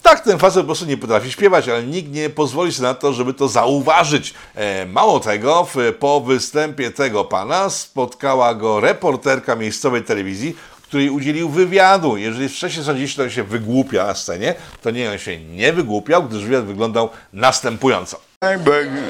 Tak, 0.03 0.21
ten 0.21 0.39
facet 0.39 0.63
po 0.63 0.67
prostu 0.67 0.87
nie 0.87 0.97
potrafi 0.97 1.33
śpiewać, 1.33 1.69
ale 1.69 1.83
nikt 1.83 2.13
nie 2.13 2.31
pozwoli 2.31 2.73
sobie 2.73 2.89
na 2.89 2.95
to, 2.95 3.13
żeby 3.13 3.35
to 3.35 3.49
zauważyć. 3.49 4.35
E, 4.55 4.87
mało 4.87 5.21
tego, 5.21 5.67
po 5.99 6.21
występie 6.21 6.91
tego 6.91 7.25
pana 7.25 7.71
spotkała 7.71 8.55
go 8.55 8.81
reporterka 8.81 9.57
miejscowej 9.57 10.03
telewizji, 10.03 10.57
której 10.83 11.11
udzielił 11.11 11.49
wywiadu. 11.49 12.17
Jeżeli 12.17 12.49
wcześniej 12.49 12.85
sądziliście, 12.85 13.23
że 13.23 13.31
się 13.31 13.45
wygłupia 13.45 14.07
na 14.07 14.15
scenie, 14.15 14.55
to 14.83 14.91
nie, 14.91 15.11
on 15.11 15.19
się 15.19 15.41
nie 15.41 15.73
wygłupiał, 15.73 16.25
gdyż 16.25 16.45
wywiad 16.45 16.65
wyglądał 16.65 17.09
następująco. 17.33 18.21
Hey, 18.45 18.59
baby. 18.59 19.03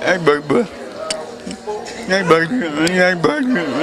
Hey, 0.00 0.18
baby. 2.08 2.48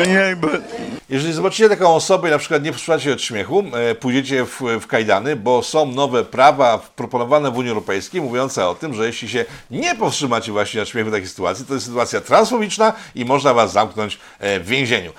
Hey, 0.06 0.36
baby. 0.36 0.62
Jeżeli 1.10 1.34
zobaczycie 1.34 1.70
taką 1.70 1.96
osobę 1.96 2.28
i 2.28 2.32
na 2.32 2.38
przykład 2.38 2.64
nie 2.64 2.72
powstrzymacie 2.72 3.14
od 3.14 3.22
śmiechu, 3.22 3.64
e, 3.74 3.96
pójdziecie 3.96 4.46
w, 4.46 4.62
w 4.82 4.88
kajdany, 4.88 5.36
bo 5.36 5.64
są 5.64 5.86
nowe 5.86 6.24
prawa 6.24 6.80
proponowane 6.96 7.52
w 7.52 7.58
Unii 7.58 7.70
Europejskiej 7.70 8.22
mówiące 8.22 8.68
o 8.68 8.76
tym, 8.76 8.94
że 8.94 9.06
jeśli 9.06 9.30
się 9.30 9.46
nie 9.72 9.96
powstrzymacie 9.96 10.52
właśnie 10.52 10.82
od 10.82 10.90
śmiechu 10.90 11.10
w 11.10 11.14
takiej 11.14 11.28
sytuacji, 11.28 11.66
to 11.66 11.74
jest 11.74 11.86
sytuacja 11.86 12.22
transfobiczna 12.22 12.94
i 13.16 13.26
można 13.26 13.54
was 13.54 13.72
zamknąć 13.72 14.20
e, 14.40 14.60
w 14.60 14.68
więzieniu. 14.68 15.12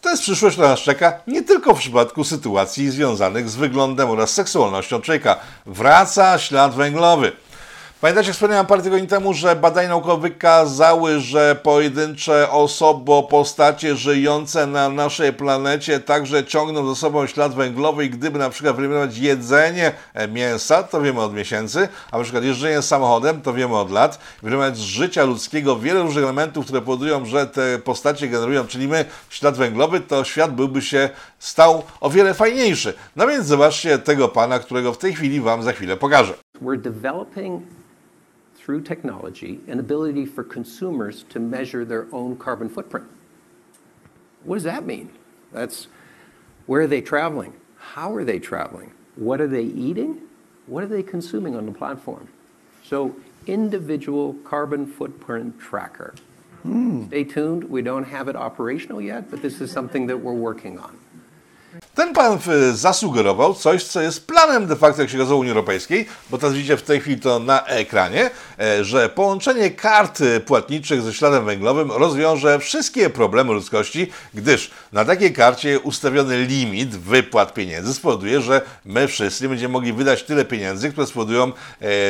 To 0.00 0.10
jest 0.10 0.22
przyszłość, 0.22 0.56
która 0.56 0.68
nas 0.68 0.80
czeka 0.80 1.20
nie 1.26 1.42
tylko 1.42 1.74
w 1.74 1.78
przypadku 1.78 2.24
sytuacji 2.24 2.90
związanych 2.90 3.48
z 3.48 3.56
wyglądem 3.56 4.10
oraz 4.10 4.30
seksualnością 4.30 5.00
człowieka. 5.00 5.36
Wraca 5.66 6.38
ślad 6.38 6.74
węglowy. 6.74 7.32
Pamiętacie, 8.00 8.32
wspomniałem 8.32 8.66
parę 8.66 8.82
tygodni 8.82 9.06
temu, 9.06 9.34
że 9.34 9.56
badania 9.56 9.88
naukowe 9.88 10.28
wykazały, 10.28 11.20
że 11.20 11.56
pojedyncze 11.62 12.50
osoby, 12.50 13.12
postacie 13.30 13.96
żyjące 13.96 14.66
na 14.66 14.88
naszej 14.88 15.32
planecie 15.32 16.00
także 16.00 16.44
ciągną 16.44 16.88
za 16.88 16.94
sobą 16.94 17.26
ślad 17.26 17.54
węglowy 17.54 18.04
i 18.04 18.10
gdyby 18.10 18.38
na 18.38 18.50
przykład 18.50 18.76
wyeliminować 18.76 19.18
jedzenie 19.18 19.92
e, 20.14 20.28
mięsa, 20.28 20.82
to 20.82 21.00
wiemy 21.00 21.20
od 21.20 21.34
miesięcy, 21.34 21.88
a 22.10 22.16
na 22.16 22.22
przykład 22.22 22.44
jeżdżenie 22.44 22.82
samochodem, 22.82 23.42
to 23.42 23.52
wiemy 23.52 23.76
od 23.76 23.90
lat. 23.90 24.18
Wyeliminować 24.42 24.76
z 24.76 24.80
życia 24.80 25.24
ludzkiego 25.24 25.78
wiele 25.78 26.02
różnych 26.02 26.24
elementów, 26.24 26.64
które 26.64 26.80
powodują, 26.80 27.26
że 27.26 27.46
te 27.46 27.78
postacie 27.78 28.28
generują, 28.28 28.66
czyli 28.66 28.88
my, 28.88 29.04
ślad 29.30 29.56
węglowy, 29.56 30.00
to 30.00 30.24
świat 30.24 30.54
byłby 30.54 30.82
się 30.82 31.10
stał 31.38 31.82
o 32.00 32.10
wiele 32.10 32.34
fajniejszy. 32.34 32.94
No 33.16 33.26
więc 33.26 33.46
zobaczcie 33.46 33.98
tego 33.98 34.28
pana, 34.28 34.58
którego 34.58 34.92
w 34.92 34.98
tej 34.98 35.14
chwili 35.14 35.40
Wam 35.40 35.62
za 35.62 35.72
chwilę 35.72 35.96
pokażę. 35.96 36.34
We're 36.62 36.80
developing 36.80 37.62
through 38.66 38.80
technology 38.80 39.60
an 39.68 39.78
ability 39.78 40.26
for 40.26 40.42
consumers 40.42 41.22
to 41.28 41.38
measure 41.38 41.84
their 41.84 42.08
own 42.12 42.36
carbon 42.36 42.68
footprint. 42.68 43.06
What 44.42 44.56
does 44.56 44.64
that 44.64 44.84
mean? 44.84 45.12
That's 45.52 45.86
where 46.66 46.80
are 46.80 46.86
they 46.88 47.00
traveling? 47.00 47.52
How 47.78 48.12
are 48.12 48.24
they 48.24 48.40
traveling? 48.40 48.90
What 49.14 49.40
are 49.40 49.46
they 49.46 49.62
eating? 49.62 50.22
What 50.66 50.82
are 50.82 50.88
they 50.88 51.04
consuming 51.04 51.54
on 51.54 51.64
the 51.64 51.70
platform? 51.70 52.26
So, 52.82 53.14
individual 53.46 54.34
carbon 54.42 54.84
footprint 54.84 55.60
tracker. 55.60 56.16
Hmm. 56.64 57.06
Stay 57.06 57.22
tuned. 57.22 57.70
We 57.70 57.82
don't 57.82 58.04
have 58.04 58.26
it 58.26 58.34
operational 58.34 59.00
yet, 59.00 59.30
but 59.30 59.42
this 59.42 59.60
is 59.60 59.70
something 59.70 60.08
that 60.08 60.18
we're 60.18 60.32
working 60.32 60.80
on. 60.80 60.98
Ten 61.94 62.12
pan 62.12 62.38
e, 62.48 62.72
zasugerował 62.72 63.54
coś, 63.54 63.84
co 63.84 64.00
jest 64.00 64.26
planem 64.26 64.66
de 64.66 64.76
facto, 64.76 65.02
jak 65.02 65.10
się 65.10 65.16
okazało, 65.16 65.40
Unii 65.40 65.50
Europejskiej, 65.50 66.06
bo 66.30 66.38
teraz 66.38 66.54
widzicie 66.54 66.76
w 66.76 66.82
tej 66.82 67.00
chwili 67.00 67.20
to 67.20 67.38
na 67.38 67.64
ekranie, 67.66 68.30
e, 68.58 68.84
że 68.84 69.08
połączenie 69.08 69.70
kart 69.70 70.20
e, 70.20 70.40
płatniczych 70.40 71.02
ze 71.02 71.14
śladem 71.14 71.44
węglowym 71.44 71.92
rozwiąże 71.92 72.58
wszystkie 72.58 73.10
problemy 73.10 73.52
ludzkości, 73.52 74.10
gdyż 74.34 74.70
na 74.92 75.04
takiej 75.04 75.32
karcie 75.32 75.80
ustawiony 75.80 76.44
limit 76.44 76.96
wypłat 76.96 77.54
pieniędzy 77.54 77.94
spowoduje, 77.94 78.40
że 78.40 78.60
my 78.84 79.08
wszyscy 79.08 79.48
będziemy 79.48 79.72
mogli 79.72 79.92
wydać 79.92 80.22
tyle 80.22 80.44
pieniędzy, 80.44 80.90
które 80.90 81.06
spowodują, 81.06 81.52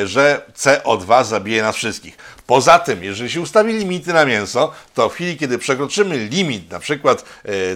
że 0.04 0.42
CO2 0.56 1.24
zabije 1.24 1.62
nas 1.62 1.76
wszystkich. 1.76 2.16
Poza 2.46 2.78
tym, 2.78 3.04
jeżeli 3.04 3.30
się 3.30 3.40
ustawi 3.40 3.72
limity 3.72 4.12
na 4.12 4.24
mięso, 4.24 4.72
to 4.94 5.08
w 5.08 5.14
chwili, 5.14 5.36
kiedy 5.36 5.58
przekroczymy 5.58 6.16
limit 6.18 6.70
na 6.70 6.78
przykład 6.78 7.24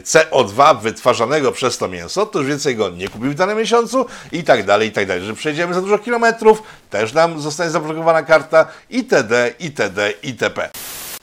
CO2 0.04 0.80
wytwarzanego 0.80 1.52
przez 1.52 1.78
to 1.78 1.88
mięso, 1.88 2.26
to 2.26 2.38
już 2.38 2.48
więcej 2.48 2.76
go 2.76 2.90
nie 2.90 3.08
kupimy 3.08 3.30
w 3.30 3.34
danym 3.34 3.58
miesiącu 3.58 4.06
i 4.32 4.44
tak 4.44 4.66
dalej, 4.66 4.88
i 4.88 4.92
tak 4.92 5.06
dalej. 5.06 5.22
Jeżeli 5.22 5.38
przejdziemy 5.38 5.74
za 5.74 5.80
dużo 5.80 5.98
kilometrów, 5.98 6.62
też 6.90 7.12
nam 7.12 7.40
zostanie 7.40 7.70
zablokowana 7.70 8.22
karta 8.22 8.66
itd., 8.90 9.54
itd., 9.58 10.12
itp. 10.22 10.70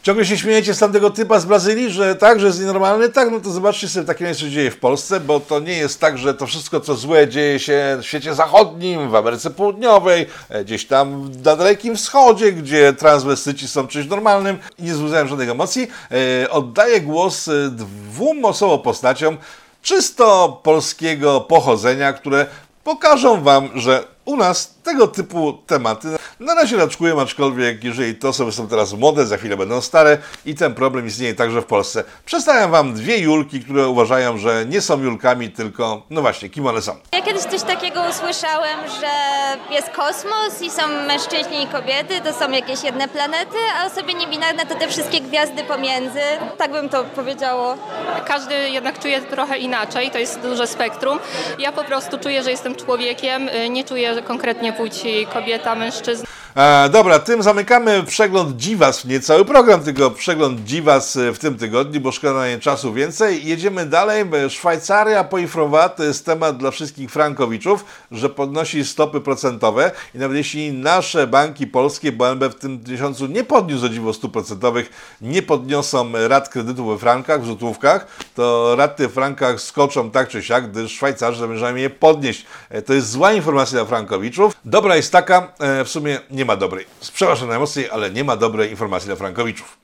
Ciągle 0.07 0.25
się 0.25 0.37
śmiejecie 0.37 0.73
z 0.73 0.79
tamtego 0.79 1.09
typa 1.09 1.39
z 1.39 1.45
Brazylii, 1.45 1.89
że 1.89 2.15
tak, 2.15 2.39
że 2.39 2.47
jest 2.47 2.59
nienormalny? 2.59 3.09
Tak, 3.09 3.31
no 3.31 3.39
to 3.39 3.51
zobaczcie 3.51 3.87
sobie 3.87 4.05
takie 4.05 4.25
miejsce, 4.25 4.45
co 4.45 4.49
dzieje 4.49 4.71
w 4.71 4.79
Polsce, 4.79 5.19
bo 5.19 5.39
to 5.39 5.59
nie 5.59 5.73
jest 5.73 5.99
tak, 5.99 6.17
że 6.17 6.33
to 6.33 6.47
wszystko, 6.47 6.79
co 6.79 6.95
złe 6.95 7.27
dzieje 7.27 7.59
się 7.59 7.97
w 8.01 8.05
świecie 8.05 8.35
zachodnim, 8.35 9.09
w 9.09 9.15
Ameryce 9.15 9.49
Południowej, 9.49 10.25
e, 10.49 10.65
gdzieś 10.65 10.85
tam 10.85 11.31
na 11.45 11.55
Dalekim 11.55 11.95
Wschodzie, 11.95 12.51
gdzie 12.51 12.93
transwestyci 12.93 13.67
są 13.67 13.87
czymś 13.87 14.07
normalnym 14.07 14.57
i 14.79 14.83
nie 14.83 14.93
wzbudzają 14.93 15.27
żadnych 15.27 15.49
emocji. 15.49 15.87
E, 16.43 16.49
oddaję 16.49 17.01
głos 17.01 17.47
e, 17.47 17.51
dwóm 17.69 18.45
osobom 18.45 18.81
postaciom, 18.81 19.37
czysto 19.81 20.59
polskiego 20.63 21.41
pochodzenia, 21.41 22.13
które 22.13 22.45
pokażą 22.83 23.43
Wam, 23.43 23.69
że 23.75 24.03
u 24.25 24.37
nas 24.37 24.75
tego 24.83 25.07
typu 25.07 25.57
tematy 25.67 26.16
na 26.39 26.55
razie 26.55 26.77
raczkują, 26.77 27.21
aczkolwiek 27.21 27.83
jeżeli 27.83 28.15
te 28.15 28.29
osoby 28.29 28.51
są 28.51 28.67
teraz 28.67 28.93
młode, 28.93 29.25
za 29.25 29.37
chwilę 29.37 29.57
będą 29.57 29.81
stare 29.81 30.17
i 30.45 30.55
ten 30.55 30.73
problem 30.73 31.07
istnieje 31.07 31.35
także 31.35 31.61
w 31.61 31.65
Polsce. 31.65 32.03
Przedstawiam 32.25 32.71
Wam 32.71 32.93
dwie 32.93 33.17
Julki, 33.17 33.59
które 33.59 33.87
uważają, 33.87 34.37
że 34.37 34.65
nie 34.65 34.81
są 34.81 35.03
Julkami, 35.03 35.49
tylko, 35.49 36.01
no 36.09 36.21
właśnie, 36.21 36.49
kim 36.49 36.67
one 36.67 36.81
są. 36.81 36.95
Ja 37.13 37.21
kiedyś 37.21 37.43
coś 37.43 37.61
takiego 37.61 38.03
usłyszałem, 38.09 38.79
że 39.01 39.07
jest 39.75 39.89
kosmos 39.89 40.61
i 40.61 40.69
są 40.69 40.87
mężczyźni 41.07 41.63
i 41.63 41.67
kobiety, 41.67 42.21
to 42.23 42.33
są 42.33 42.51
jakieś 42.51 42.83
jedne 42.83 43.07
planety, 43.07 43.57
a 43.79 43.85
osoby 43.85 44.13
niebinarne 44.13 44.65
to 44.65 44.75
te 44.75 44.87
wszystkie 44.87 45.21
gwiazdy 45.21 45.63
pomiędzy. 45.63 46.19
Tak 46.57 46.71
bym 46.71 46.89
to 46.89 47.03
powiedziało. 47.03 47.77
Każdy 48.25 48.69
jednak 48.69 48.99
czuje 48.99 49.21
trochę 49.21 49.57
inaczej, 49.57 50.11
to 50.11 50.17
jest 50.17 50.39
duże 50.39 50.67
spektrum. 50.67 51.19
Ja 51.59 51.71
po 51.71 51.83
prostu 51.83 52.17
czuję, 52.19 52.43
że 52.43 52.51
jestem 52.51 52.75
człowiekiem, 52.75 53.49
y, 53.49 53.69
nie 53.69 53.83
czuję 53.83 54.13
że 54.13 54.21
konkretnie 54.21 54.73
płci 54.73 55.27
kobieta, 55.33 55.75
mężczyzna. 55.75 56.26
E, 56.57 56.89
dobra, 56.89 57.19
tym 57.19 57.43
zamykamy 57.43 58.03
przegląd 58.03 58.57
Dziwas, 58.57 59.05
nie 59.05 59.19
cały 59.19 59.45
program, 59.45 59.83
tylko 59.83 60.11
przegląd 60.11 60.63
Dziwas 60.63 61.15
e, 61.15 61.33
w 61.33 61.39
tym 61.39 61.57
tygodniu, 61.57 62.01
bo 62.01 62.11
szkoda 62.11 62.33
na 62.33 62.47
nie 62.47 62.59
czasu 62.59 62.93
więcej. 62.93 63.45
Jedziemy 63.45 63.85
dalej. 63.85 64.25
Szwajcaria 64.49 65.23
poinformowała, 65.23 65.89
to 65.89 66.03
jest 66.03 66.25
temat 66.25 66.57
dla 66.57 66.71
wszystkich 66.71 67.11
frankowiczów, 67.11 67.85
że 68.11 68.29
podnosi 68.29 68.85
stopy 68.85 69.21
procentowe 69.21 69.91
i 70.15 70.17
nawet 70.17 70.37
jeśli 70.37 70.73
nasze 70.73 71.27
banki 71.27 71.67
polskie, 71.67 72.11
bo 72.11 72.31
NB 72.31 72.43
w 72.43 72.55
tym 72.55 72.83
miesiącu 72.87 73.27
nie 73.27 73.43
podniósł 73.43 73.85
o 73.85 73.89
dziwo 73.89 74.13
stóp 74.13 74.33
procentowych, 74.33 74.89
nie 75.21 75.41
podniosą 75.41 76.11
rat 76.27 76.49
kredytu 76.49 76.85
we 76.85 76.97
frankach, 76.97 77.41
w 77.41 77.45
złotówkach, 77.45 78.07
to 78.35 78.75
raty 78.75 79.07
w 79.07 79.13
frankach 79.13 79.61
skoczą 79.61 80.11
tak 80.11 80.27
czy 80.27 80.43
siak, 80.43 80.71
gdyż 80.71 80.91
Szwajcarzy 80.91 81.39
zamierzają 81.39 81.75
je 81.75 81.89
podnieść. 81.89 82.45
E, 82.69 82.81
to 82.81 82.93
jest 82.93 83.09
zła 83.09 83.33
informacja 83.33 83.79
dla 83.79 83.85
frankowiczów. 83.85 84.53
Dobra 84.65 84.95
jest 84.95 85.11
taka, 85.11 85.53
w 85.85 85.89
sumie 85.89 86.19
nie 86.31 86.46
ma 86.47 86.55
dobrej. 86.55 86.85
Przepraszam 87.13 87.47
na 87.47 87.55
emocje, 87.55 87.93
ale 87.93 88.11
nie 88.11 88.23
ma 88.23 88.35
dobrej 88.35 88.69
informacji 88.71 89.07
dla 89.07 89.15
frankowiczów. 89.15 89.77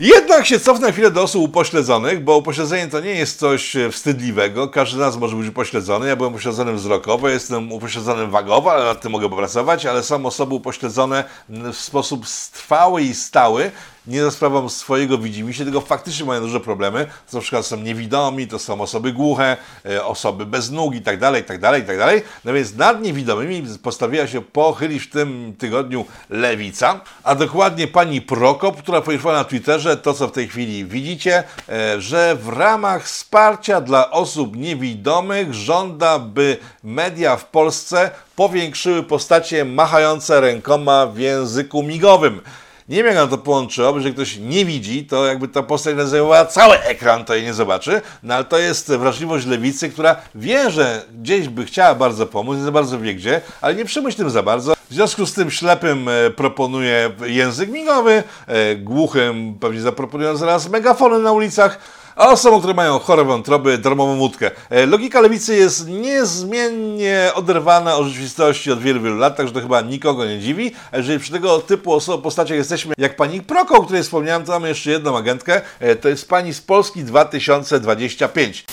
Jednak 0.00 0.46
się 0.46 0.60
cofnę 0.60 0.92
chwilę 0.92 1.10
do 1.10 1.22
osób 1.22 1.42
upośledzonych, 1.42 2.24
bo 2.24 2.36
upośledzenie 2.36 2.88
to 2.88 3.00
nie 3.00 3.10
jest 3.10 3.38
coś 3.38 3.76
e, 3.76 3.90
wstydliwego. 3.90 4.68
Każdy 4.68 4.96
z 4.96 5.00
nas 5.00 5.16
może 5.16 5.36
być 5.36 5.48
upośledzony. 5.48 6.08
Ja 6.08 6.16
byłem 6.16 6.32
upośledzony 6.32 6.72
wzrokowo, 6.72 7.28
jestem 7.28 7.72
upośledzony 7.72 8.26
wagowo, 8.26 8.72
ale 8.72 8.84
nad 8.84 9.00
tym 9.00 9.12
mogę 9.12 9.28
popracować, 9.28 9.86
ale 9.86 10.02
są 10.02 10.26
osoby 10.26 10.54
upośledzone 10.54 11.24
w 11.48 11.76
sposób 11.76 12.26
trwały 12.52 13.02
i 13.02 13.14
stały 13.14 13.70
nie 14.06 14.22
za 14.22 14.30
sprawą 14.30 14.68
swojego 14.68 15.18
widzimisię, 15.18 15.64
tylko 15.64 15.80
faktycznie 15.80 16.26
mają 16.26 16.40
duże 16.40 16.60
problemy. 16.60 17.06
To 17.30 17.36
na 17.36 17.40
przykład 17.40 17.66
są 17.66 17.76
niewidomi, 17.76 18.46
to 18.46 18.58
są 18.58 18.80
osoby 18.80 19.12
głuche, 19.12 19.56
e, 19.86 20.04
osoby 20.04 20.46
bez 20.46 20.70
nóg 20.70 20.94
i 20.94 21.02
tak 21.02 21.18
dalej, 21.18 21.42
i 21.42 21.44
tak 21.44 21.60
dalej, 21.60 21.82
i 21.82 21.84
tak 21.84 21.98
dalej. 21.98 22.22
No 22.44 22.52
więc 22.52 22.74
nad 22.74 23.02
niewidomymi 23.02 23.62
postawiła 23.82 24.26
się 24.26 24.42
pochylić 24.42 25.02
w 25.02 25.10
tym 25.10 25.54
tygodniu 25.58 26.04
Lewica, 26.30 27.00
a 27.24 27.34
dokładnie 27.34 27.88
pani 27.88 28.20
Prokop, 28.20 28.76
która 28.76 29.00
poinformowała 29.00 29.38
na 29.38 29.48
Twitterze 29.48 29.96
to, 29.96 30.14
co 30.14 30.28
w 30.28 30.32
tej 30.32 30.48
chwili 30.48 30.84
widzicie, 30.84 31.44
e, 31.68 32.00
że 32.00 32.36
w 32.36 32.48
ramach 32.48 33.04
wsparcia 33.04 33.80
dla 33.80 34.10
osób 34.10 34.56
niewidomych 34.56 35.54
żąda, 35.54 36.18
by 36.18 36.56
media 36.84 37.36
w 37.36 37.44
Polsce 37.44 38.10
powiększyły 38.36 39.02
postacie 39.02 39.64
machające 39.64 40.40
rękoma 40.40 41.06
w 41.06 41.18
języku 41.18 41.82
migowym. 41.82 42.40
Nie 42.88 42.96
wiem, 42.96 43.06
jak 43.06 43.14
nam 43.14 43.28
to 43.28 43.38
połączyło, 43.38 43.92
bo 43.92 43.98
jeżeli 43.98 44.14
ktoś 44.14 44.36
nie 44.36 44.64
widzi, 44.64 45.06
to 45.06 45.26
jakby 45.26 45.48
ta 45.48 45.62
postać 45.62 45.96
nazywała 45.96 46.44
cały 46.44 46.80
ekran, 46.80 47.24
to 47.24 47.34
jej 47.34 47.44
nie 47.44 47.54
zobaczy, 47.54 48.00
no 48.22 48.34
ale 48.34 48.44
to 48.44 48.58
jest 48.58 48.92
wrażliwość 48.92 49.46
lewicy, 49.46 49.90
która 49.90 50.16
wie, 50.34 50.70
że 50.70 51.02
gdzieś 51.20 51.48
by 51.48 51.64
chciała 51.64 51.94
bardzo 51.94 52.26
pomóc, 52.26 52.58
nie 52.58 52.64
za 52.64 52.72
bardzo 52.72 52.98
wie 52.98 53.14
gdzie, 53.14 53.40
ale 53.60 53.74
nie 53.74 53.84
przemyśl 53.84 54.16
tym 54.16 54.30
za 54.30 54.42
bardzo. 54.42 54.74
W 54.90 54.94
związku 54.94 55.26
z 55.26 55.34
tym 55.34 55.50
ślepym 55.50 56.08
e, 56.08 56.30
proponuje 56.30 57.10
język 57.26 57.70
migowy, 57.70 58.22
e, 58.46 58.76
głuchym 58.76 59.58
pewnie 59.60 59.80
zaproponują 59.80 60.36
zaraz 60.36 60.68
megafony 60.68 61.18
na 61.18 61.32
ulicach, 61.32 61.78
a 62.16 62.28
osobom, 62.28 62.58
które 62.58 62.74
mają 62.74 62.98
chore 62.98 63.24
wątroby, 63.24 63.78
darmową 63.78 64.18
łódkę. 64.18 64.50
E, 64.70 64.86
logika 64.86 65.20
lewicy 65.20 65.56
jest 65.56 65.88
niezmiennie 65.88 67.30
oderwana 67.34 67.96
od 67.96 68.06
rzeczywistości 68.06 68.72
od 68.72 68.80
wielu, 68.80 69.00
wielu 69.00 69.16
lat, 69.16 69.36
także 69.36 69.54
to 69.54 69.60
chyba 69.60 69.80
nikogo 69.80 70.26
nie 70.26 70.40
dziwi. 70.40 70.72
A 70.92 70.96
jeżeli 70.96 71.18
przy 71.18 71.32
tego 71.32 71.58
typu 71.58 71.92
osob, 71.92 72.22
postaciach 72.22 72.56
jesteśmy 72.56 72.94
jak 72.98 73.16
pani 73.16 73.40
Proko, 73.40 73.76
o 73.76 73.82
której 73.82 74.02
wspomniałem, 74.02 74.44
to 74.44 74.52
mamy 74.52 74.68
jeszcze 74.68 74.90
jedną 74.90 75.16
agentkę. 75.16 75.60
E, 75.80 75.96
to 75.96 76.08
jest 76.08 76.28
pani 76.28 76.54
z 76.54 76.60
Polski 76.60 77.04
2025. 77.04 78.64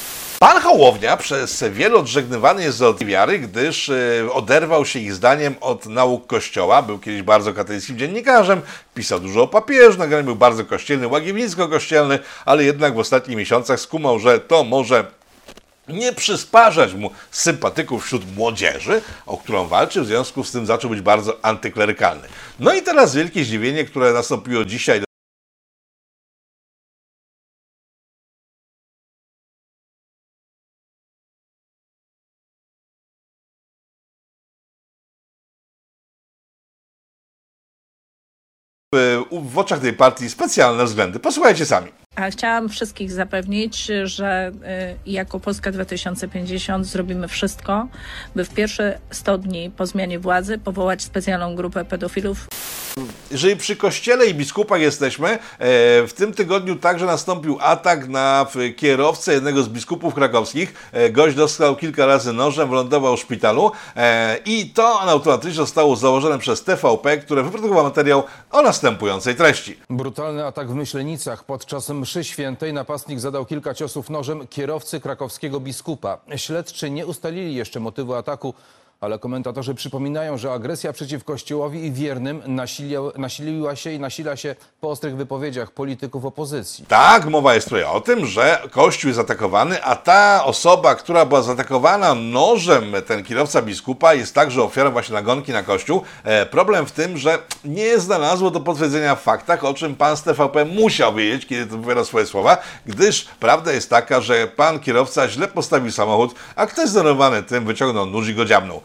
Pan 0.44 0.62
Hołownia 0.62 1.18
przez 1.18 1.64
wielu 1.72 2.00
odżegnywany 2.00 2.64
jest 2.64 2.82
od 2.82 3.04
wiary, 3.04 3.40
gdyż 3.40 3.90
e, 3.90 3.94
oderwał 4.34 4.86
się 4.86 5.00
ich 5.00 5.14
zdaniem 5.14 5.56
od 5.62 5.86
nauk 5.86 6.28
Kościoła. 6.28 6.82
Był 6.82 7.00
kiedyś 7.00 7.22
bardzo 7.22 7.54
katolickim 7.54 7.98
dziennikarzem, 7.98 8.62
pisał 8.96 9.20
dużo 9.20 9.44
o 9.44 9.48
papieżu, 9.48 9.98
nagranie 9.98 10.24
był 10.24 10.36
bardzo 10.36 10.66
kościelny, 10.66 11.08
łagiewnicko-kościelny, 11.08 12.20
ale 12.46 12.64
jednak 12.64 12.96
w 12.96 13.00
ostatnich 13.00 13.38
miesiącach 13.38 13.80
skumał, 13.80 14.20
że 14.20 14.40
to 14.40 14.64
może 14.64 15.06
nie 15.88 16.14
przysparzać 16.14 16.94
mu 16.94 17.12
sympatyków 17.32 18.06
wśród 18.06 18.36
młodzieży, 18.36 19.02
o 19.26 19.38
którą 19.38 19.68
walczy, 19.68 20.02
w 20.02 20.06
związku 20.06 20.44
z 20.44 20.52
tym 20.52 20.66
zaczął 20.66 20.90
być 20.90 21.02
bardzo 21.02 21.38
antyklerykalny. 21.42 22.28
No 22.60 22.74
i 22.74 22.82
teraz 22.82 23.16
wielkie 23.16 23.44
zdziwienie, 23.44 23.86
które 23.86 24.14
nastąpiło 24.14 24.66
dzisiaj. 24.66 25.13
W- 39.42 39.58
oczach 39.58 39.80
tej 39.80 39.94
partii 39.94 40.30
specjalne 40.30 40.86
względy. 40.86 41.20
Posłuchajcie 41.20 41.66
sami. 41.66 42.03
A 42.16 42.30
chciałam 42.30 42.70
wszystkich 42.70 43.12
zapewnić, 43.12 43.92
że 44.04 44.52
y, 45.06 45.12
jako 45.12 45.40
Polska 45.40 45.72
2050 45.72 46.86
zrobimy 46.86 47.28
wszystko, 47.28 47.88
by 48.36 48.46
w 48.46 48.50
pierwsze 48.50 49.00
100 49.12 49.38
dni 49.38 49.72
po 49.78 49.86
zmianie 49.86 50.20
władzy 50.20 50.58
powołać 50.58 51.02
specjalną 51.02 51.56
grupę 51.56 51.86
pedofilów, 51.86 52.48
Jeżeli 53.32 53.56
przy 53.56 53.76
kościele 53.76 54.26
i 54.26 54.34
biskupach 54.34 54.82
jesteśmy, 54.82 55.30
e, 55.30 55.40
w 56.08 56.14
tym 56.16 56.34
tygodniu 56.34 56.76
także 56.76 57.06
nastąpił 57.06 57.58
atak 57.62 58.08
na 58.08 58.46
kierowcę 58.78 59.34
jednego 59.34 59.64
z 59.64 59.70
biskupów 59.70 60.14
krakowskich. 60.14 60.74
E, 60.92 61.10
Gość 61.10 61.36
dostał 61.36 61.76
kilka 61.76 62.06
razy 62.06 62.34
nożem, 62.34 62.70
wylądował 62.70 63.18
w 63.18 63.20
szpitalu 63.20 63.72
e, 63.96 64.38
i 64.46 64.70
to 64.70 65.02
automatycznie 65.02 65.54
zostało 65.54 65.96
założone 65.96 66.40
przez 66.40 66.64
TVP, 66.64 67.18
które 67.18 67.44
wyprodukowało 67.44 67.84
materiał 67.88 68.24
o 68.52 68.62
następującej 68.62 69.36
treści. 69.36 69.80
Brutalny 69.90 70.46
atak 70.46 70.72
w 70.72 70.76
Myślenicach. 70.76 71.44
Podczas 71.44 71.90
mszy 72.04 72.24
świętej 72.24 72.74
napastnik 72.74 73.20
zadał 73.20 73.46
kilka 73.46 73.74
ciosów 73.74 74.10
nożem 74.10 74.48
kierowcy 74.48 75.00
krakowskiego 75.00 75.60
biskupa. 75.60 76.18
Śledczy 76.36 76.90
nie 76.90 77.06
ustalili 77.06 77.56
jeszcze 77.56 77.80
motywu 77.80 78.14
ataku, 78.14 78.54
ale 79.04 79.20
komentatorzy 79.20 79.76
przypominają, 79.76 80.38
że 80.38 80.52
agresja 80.52 80.94
przeciw 80.94 81.24
Kościołowi 81.24 81.86
i 81.86 81.92
wiernym 81.92 82.42
nasilia, 82.46 83.00
nasiliła 83.18 83.76
się 83.76 83.92
i 83.92 84.00
nasila 84.00 84.36
się 84.38 84.56
po 84.82 84.90
ostrych 84.90 85.16
wypowiedziach 85.16 85.72
polityków 85.72 86.26
opozycji. 86.26 86.86
Tak, 86.88 87.26
mowa 87.26 87.56
jest 87.56 87.68
tutaj 87.68 87.84
o 87.84 88.02
tym, 88.02 88.26
że 88.26 88.62
Kościół 88.72 89.08
jest 89.08 89.20
atakowany, 89.20 89.84
a 89.84 89.96
ta 89.96 90.46
osoba, 90.46 90.96
która 90.96 91.26
była 91.26 91.42
zaatakowana 91.42 92.16
nożem, 92.16 92.94
ten 93.08 93.24
kierowca 93.24 93.62
biskupa, 93.62 94.14
jest 94.14 94.36
także 94.36 94.64
ofiarą 94.64 94.92
właśnie 94.92 95.14
nagonki 95.14 95.52
na 95.52 95.64
Kościół. 95.64 96.02
E, 96.24 96.46
problem 96.46 96.86
w 96.86 96.92
tym, 96.92 97.18
że 97.18 97.40
nie 97.66 98.00
znalazło 98.00 98.52
do 98.52 98.60
potwierdzenia 98.60 99.16
w 99.16 99.22
faktach, 99.22 99.64
o 99.64 99.74
czym 99.74 99.96
pan 99.96 100.18
z 100.18 100.24
TVP 100.24 100.66
musiał 100.66 101.16
wiedzieć, 101.16 101.46
kiedy 101.46 101.66
to 101.66 101.78
wypowiadał 101.78 102.06
swoje 102.06 102.26
słowa, 102.26 102.58
gdyż 102.86 103.26
prawda 103.40 103.72
jest 103.72 103.90
taka, 103.90 104.22
że 104.22 104.48
pan 104.48 104.80
kierowca 104.80 105.28
źle 105.30 105.48
postawił 105.48 105.92
samochód, 105.92 106.36
a 106.56 106.66
ktoś 106.66 106.90
zdenerwowany 106.90 107.44
tym 107.44 107.66
wyciągnął 107.66 108.06
nóż 108.06 108.30
i 108.30 108.36
go 108.36 108.46
dziabnął. 108.46 108.82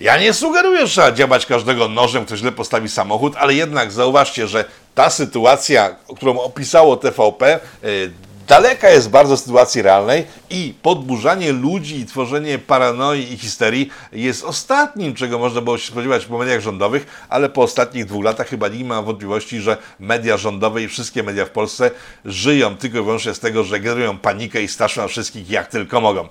Ja 0.00 0.18
nie 0.18 0.34
sugeruję, 0.34 0.80
że 0.80 0.92
trzeba 0.92 1.12
dziabać 1.12 1.46
każdego 1.46 1.88
nożem, 1.88 2.26
kto 2.26 2.36
źle 2.36 2.52
postawi 2.52 2.88
samochód, 2.88 3.36
ale 3.36 3.54
jednak 3.54 3.92
zauważcie, 3.92 4.48
że 4.48 4.64
ta 4.94 5.10
sytuacja, 5.10 5.96
którą 6.16 6.40
opisało 6.40 6.96
TVP, 6.96 7.60
y, 7.84 8.10
daleka 8.50 8.90
jest 8.90 9.10
bardzo 9.10 9.36
sytuacji 9.36 9.82
realnej 9.82 10.26
i 10.50 10.74
podburzanie 10.82 11.52
ludzi 11.52 12.00
i 12.00 12.06
tworzenie 12.06 12.58
paranoi 12.58 13.32
i 13.32 13.38
histerii 13.38 13.90
jest 14.12 14.44
ostatnim, 14.44 15.14
czego 15.14 15.38
można 15.38 15.60
było 15.60 15.78
się 15.78 15.92
spodziewać 15.92 16.26
po 16.26 16.38
mediach 16.38 16.60
rządowych, 16.60 17.26
ale 17.28 17.48
po 17.48 17.62
ostatnich 17.62 18.06
dwóch 18.06 18.24
latach 18.24 18.48
chyba 18.48 18.68
nie 18.68 18.84
ma 18.84 19.02
wątpliwości, 19.02 19.60
że 19.60 19.76
media 20.00 20.36
rządowe 20.36 20.82
i 20.82 20.88
wszystkie 20.88 21.22
media 21.22 21.44
w 21.44 21.50
Polsce 21.50 21.90
żyją 22.24 22.76
tylko 22.76 22.98
i 22.98 23.02
wyłącznie 23.02 23.34
z 23.34 23.40
tego, 23.40 23.64
że 23.64 23.80
generują 23.80 24.18
panikę 24.18 24.62
i 24.62 24.68
straszą 24.68 25.02
na 25.02 25.08
wszystkich 25.08 25.50
jak 25.50 25.66
tylko 25.66 26.00
mogą. 26.00 26.28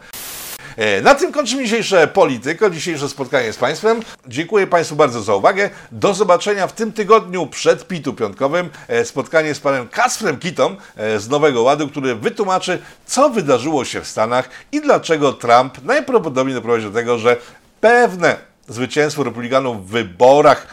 E, 0.79 1.01
Na 1.01 1.15
tym 1.15 1.31
kończymy 1.31 1.63
dzisiejsze 1.63 2.07
Polityko, 2.07 2.69
dzisiejsze 2.69 3.09
spotkanie 3.09 3.53
z 3.53 3.57
Państwem. 3.57 3.99
Dziękuję 4.27 4.67
Państwu 4.67 4.95
bardzo 4.95 5.21
za 5.21 5.35
uwagę. 5.35 5.69
Do 5.91 6.13
zobaczenia 6.13 6.67
w 6.67 6.73
tym 6.73 6.93
tygodniu 6.93 7.47
przed 7.47 7.87
Pitu 7.87 8.13
Piątkowym. 8.13 8.69
E, 8.87 9.05
Spotkanie 9.05 9.55
z 9.55 9.59
panem 9.59 9.87
Kasprem 9.87 10.37
Kitą 10.39 10.75
e, 10.97 11.19
z 11.19 11.29
Nowego 11.29 11.61
Ładu, 11.61 11.87
który 11.87 12.15
wytłumaczy, 12.15 12.79
co 13.05 13.29
wydarzyło 13.29 13.85
się 13.85 14.01
w 14.01 14.07
Stanach 14.07 14.49
i 14.71 14.81
dlaczego 14.81 15.33
Trump 15.33 15.83
najprawdopodobniej 15.83 16.55
doprowadzi 16.55 16.85
do 16.85 16.91
tego, 16.91 17.17
że 17.17 17.37
pewne 17.81 18.37
zwycięstwo 18.67 19.23
republikanów 19.23 19.87
w 19.87 19.91
wyborach 19.91 20.67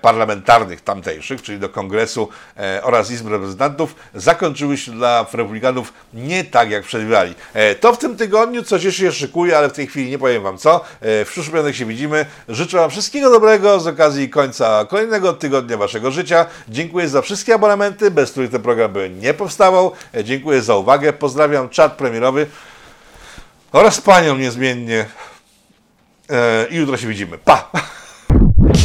parlamentarnych 0.00 0.80
tamtejszych, 0.80 1.42
czyli 1.42 1.58
do 1.58 1.68
Kongresu 1.68 2.28
e, 2.56 2.80
oraz 2.82 3.10
Izby 3.10 3.30
Reprezentantów, 3.30 3.94
zakończyły 4.14 4.76
się 4.76 4.92
dla 4.92 5.26
republikanów 5.32 5.92
nie 6.14 6.44
tak, 6.44 6.70
jak 6.70 6.84
przewidywali. 6.84 7.34
E, 7.54 7.74
to 7.74 7.92
w 7.92 7.98
tym 7.98 8.16
tygodniu 8.16 8.62
coś 8.62 8.96
się 8.96 9.12
szykuje, 9.12 9.58
ale 9.58 9.68
w 9.68 9.72
tej 9.72 9.86
chwili 9.86 10.10
nie 10.10 10.18
powiem 10.18 10.42
Wam 10.42 10.58
co. 10.58 10.84
E, 11.00 11.24
w 11.24 11.28
przyszły 11.30 11.54
piątek 11.54 11.74
się 11.74 11.86
widzimy. 11.86 12.26
Życzę 12.48 12.78
Wam 12.78 12.90
wszystkiego 12.90 13.30
dobrego 13.30 13.80
z 13.80 13.86
okazji 13.86 14.30
końca 14.30 14.84
kolejnego 14.84 15.32
tygodnia 15.32 15.76
Waszego 15.76 16.10
życia. 16.10 16.46
Dziękuję 16.68 17.08
za 17.08 17.22
wszystkie 17.22 17.54
abonamenty, 17.54 18.10
bez 18.10 18.30
których 18.30 18.50
ten 18.50 18.62
program 18.62 18.92
by 18.92 19.10
nie 19.10 19.34
powstawał. 19.34 19.92
E, 20.14 20.24
dziękuję 20.24 20.62
za 20.62 20.76
uwagę. 20.76 21.12
Pozdrawiam 21.12 21.68
czat 21.68 21.92
premierowy 21.92 22.46
oraz 23.72 24.00
Panią 24.00 24.38
niezmiennie. 24.38 25.06
E, 26.30 26.66
I 26.70 26.76
jutro 26.76 26.96
się 26.96 27.08
widzimy. 27.08 27.38
Pa! 27.38 27.70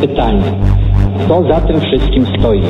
Pytanie, 0.00 0.52
kto 1.24 1.42
za 1.42 1.60
tym 1.60 1.80
wszystkim 1.80 2.26
stoi? 2.38 2.62